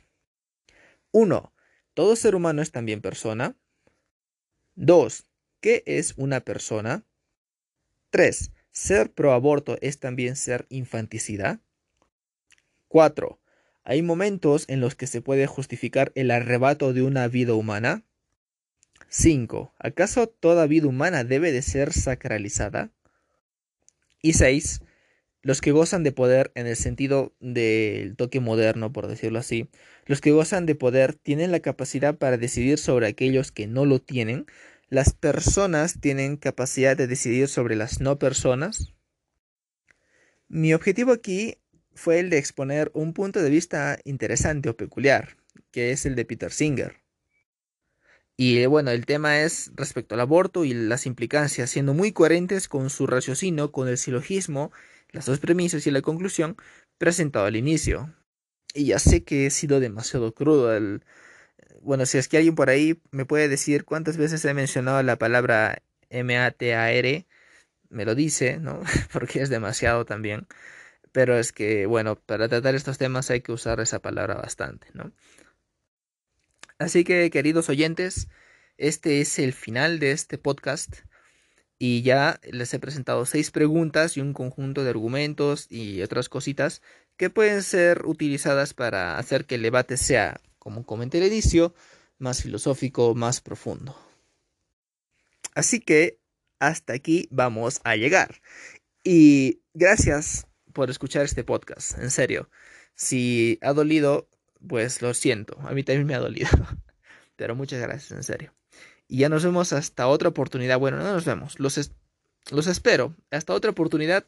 1. 1.12 1.52
¿Todo 1.94 2.16
ser 2.16 2.34
humano 2.34 2.62
es 2.62 2.72
también 2.72 3.00
persona? 3.00 3.56
2. 4.74 5.24
¿Qué 5.60 5.82
es 5.86 6.14
una 6.16 6.40
persona? 6.40 7.04
3. 8.10 8.52
¿Ser 8.72 9.12
pro 9.12 9.32
aborto 9.32 9.78
es 9.80 9.98
también 9.98 10.36
ser 10.36 10.66
infanticida? 10.70 11.60
4. 12.88 13.40
¿Hay 13.82 14.02
momentos 14.02 14.64
en 14.68 14.80
los 14.80 14.94
que 14.94 15.06
se 15.06 15.22
puede 15.22 15.46
justificar 15.46 16.12
el 16.14 16.30
arrebato 16.30 16.92
de 16.92 17.02
una 17.02 17.28
vida 17.28 17.54
humana? 17.54 18.04
5. 19.08 19.74
¿Acaso 19.78 20.28
toda 20.28 20.66
vida 20.66 20.86
humana 20.86 21.24
debe 21.24 21.50
de 21.50 21.62
ser 21.62 21.92
sacralizada? 21.92 22.90
Y 24.22 24.34
6. 24.34 24.80
Los 25.42 25.62
que 25.62 25.72
gozan 25.72 26.02
de 26.02 26.12
poder 26.12 26.52
en 26.54 26.66
el 26.66 26.76
sentido 26.76 27.34
del 27.40 28.14
toque 28.16 28.40
moderno, 28.40 28.92
por 28.92 29.06
decirlo 29.06 29.38
así, 29.38 29.70
los 30.04 30.20
que 30.20 30.32
gozan 30.32 30.66
de 30.66 30.74
poder 30.74 31.14
tienen 31.14 31.50
la 31.50 31.60
capacidad 31.60 32.18
para 32.18 32.36
decidir 32.36 32.76
sobre 32.78 33.06
aquellos 33.06 33.50
que 33.50 33.66
no 33.66 33.86
lo 33.86 34.00
tienen. 34.00 34.44
Las 34.88 35.14
personas 35.14 36.00
tienen 36.00 36.36
capacidad 36.36 36.96
de 36.96 37.06
decidir 37.06 37.48
sobre 37.48 37.76
las 37.76 38.00
no 38.00 38.18
personas. 38.18 38.92
Mi 40.48 40.74
objetivo 40.74 41.12
aquí 41.12 41.56
fue 41.94 42.18
el 42.18 42.28
de 42.28 42.38
exponer 42.38 42.90
un 42.92 43.14
punto 43.14 43.40
de 43.40 43.50
vista 43.50 43.98
interesante 44.04 44.68
o 44.68 44.76
peculiar, 44.76 45.36
que 45.70 45.92
es 45.92 46.04
el 46.04 46.16
de 46.16 46.24
Peter 46.26 46.52
Singer. 46.52 46.96
Y 48.42 48.64
bueno, 48.64 48.90
el 48.90 49.04
tema 49.04 49.42
es 49.42 49.70
respecto 49.74 50.14
al 50.14 50.22
aborto 50.22 50.64
y 50.64 50.72
las 50.72 51.04
implicancias, 51.04 51.68
siendo 51.68 51.92
muy 51.92 52.12
coherentes 52.12 52.68
con 52.68 52.88
su 52.88 53.06
raciocinio, 53.06 53.70
con 53.70 53.86
el 53.86 53.98
silogismo 53.98 54.72
las 55.10 55.26
dos 55.26 55.40
premisas 55.40 55.86
y 55.86 55.90
la 55.90 56.00
conclusión 56.00 56.56
presentado 56.96 57.44
al 57.44 57.56
inicio. 57.56 58.14
Y 58.72 58.86
ya 58.86 58.98
sé 58.98 59.24
que 59.24 59.44
he 59.44 59.50
sido 59.50 59.78
demasiado 59.78 60.32
crudo. 60.32 60.70
Bueno, 61.82 62.06
si 62.06 62.16
es 62.16 62.28
que 62.28 62.38
alguien 62.38 62.54
por 62.54 62.70
ahí 62.70 63.02
me 63.10 63.26
puede 63.26 63.46
decir 63.46 63.84
cuántas 63.84 64.16
veces 64.16 64.42
he 64.46 64.54
mencionado 64.54 65.02
la 65.02 65.16
palabra 65.16 65.82
M-A-T-A-R, 66.08 67.26
me 67.90 68.04
lo 68.06 68.14
dice, 68.14 68.56
¿no? 68.56 68.80
Porque 69.12 69.42
es 69.42 69.50
demasiado 69.50 70.06
también. 70.06 70.46
Pero 71.12 71.36
es 71.38 71.52
que, 71.52 71.84
bueno, 71.84 72.16
para 72.16 72.48
tratar 72.48 72.74
estos 72.74 72.96
temas 72.96 73.30
hay 73.30 73.42
que 73.42 73.52
usar 73.52 73.80
esa 73.80 73.98
palabra 73.98 74.36
bastante, 74.36 74.86
¿no? 74.94 75.12
Así 76.80 77.04
que, 77.04 77.28
queridos 77.28 77.68
oyentes, 77.68 78.28
este 78.78 79.20
es 79.20 79.38
el 79.38 79.52
final 79.52 79.98
de 79.98 80.12
este 80.12 80.38
podcast 80.38 81.00
y 81.78 82.00
ya 82.00 82.40
les 82.50 82.72
he 82.72 82.78
presentado 82.78 83.26
seis 83.26 83.50
preguntas 83.50 84.16
y 84.16 84.22
un 84.22 84.32
conjunto 84.32 84.82
de 84.82 84.88
argumentos 84.88 85.66
y 85.68 86.00
otras 86.00 86.30
cositas 86.30 86.80
que 87.18 87.28
pueden 87.28 87.62
ser 87.62 88.06
utilizadas 88.06 88.72
para 88.72 89.18
hacer 89.18 89.44
que 89.44 89.56
el 89.56 89.62
debate 89.62 89.98
sea, 89.98 90.40
como 90.58 90.86
comenté 90.86 91.18
al 91.18 91.26
inicio, 91.26 91.74
más 92.16 92.42
filosófico, 92.42 93.14
más 93.14 93.42
profundo. 93.42 93.94
Así 95.54 95.80
que 95.80 96.18
hasta 96.60 96.94
aquí 96.94 97.28
vamos 97.30 97.82
a 97.84 97.96
llegar. 97.96 98.40
Y 99.04 99.60
gracias 99.74 100.46
por 100.72 100.88
escuchar 100.88 101.26
este 101.26 101.44
podcast, 101.44 101.98
en 101.98 102.10
serio. 102.10 102.48
Si 102.94 103.58
ha 103.60 103.74
dolido, 103.74 104.29
pues 104.66 105.02
lo 105.02 105.14
siento, 105.14 105.58
a 105.62 105.72
mí 105.72 105.82
también 105.82 106.06
me 106.06 106.14
ha 106.14 106.18
dolido. 106.18 106.50
Pero 107.36 107.54
muchas 107.54 107.80
gracias, 107.80 108.12
en 108.12 108.22
serio. 108.22 108.52
Y 109.08 109.18
ya 109.18 109.28
nos 109.28 109.44
vemos 109.44 109.72
hasta 109.72 110.06
otra 110.06 110.28
oportunidad. 110.28 110.78
Bueno, 110.78 110.98
no 110.98 111.12
nos 111.12 111.24
vemos. 111.24 111.58
Los, 111.58 111.78
es 111.78 111.92
los 112.50 112.66
espero. 112.66 113.16
Hasta 113.30 113.54
otra 113.54 113.70
oportunidad. 113.70 114.26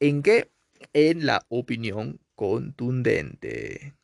¿En 0.00 0.22
qué? 0.22 0.50
En 0.92 1.26
la 1.26 1.44
opinión 1.48 2.20
contundente. 2.34 3.94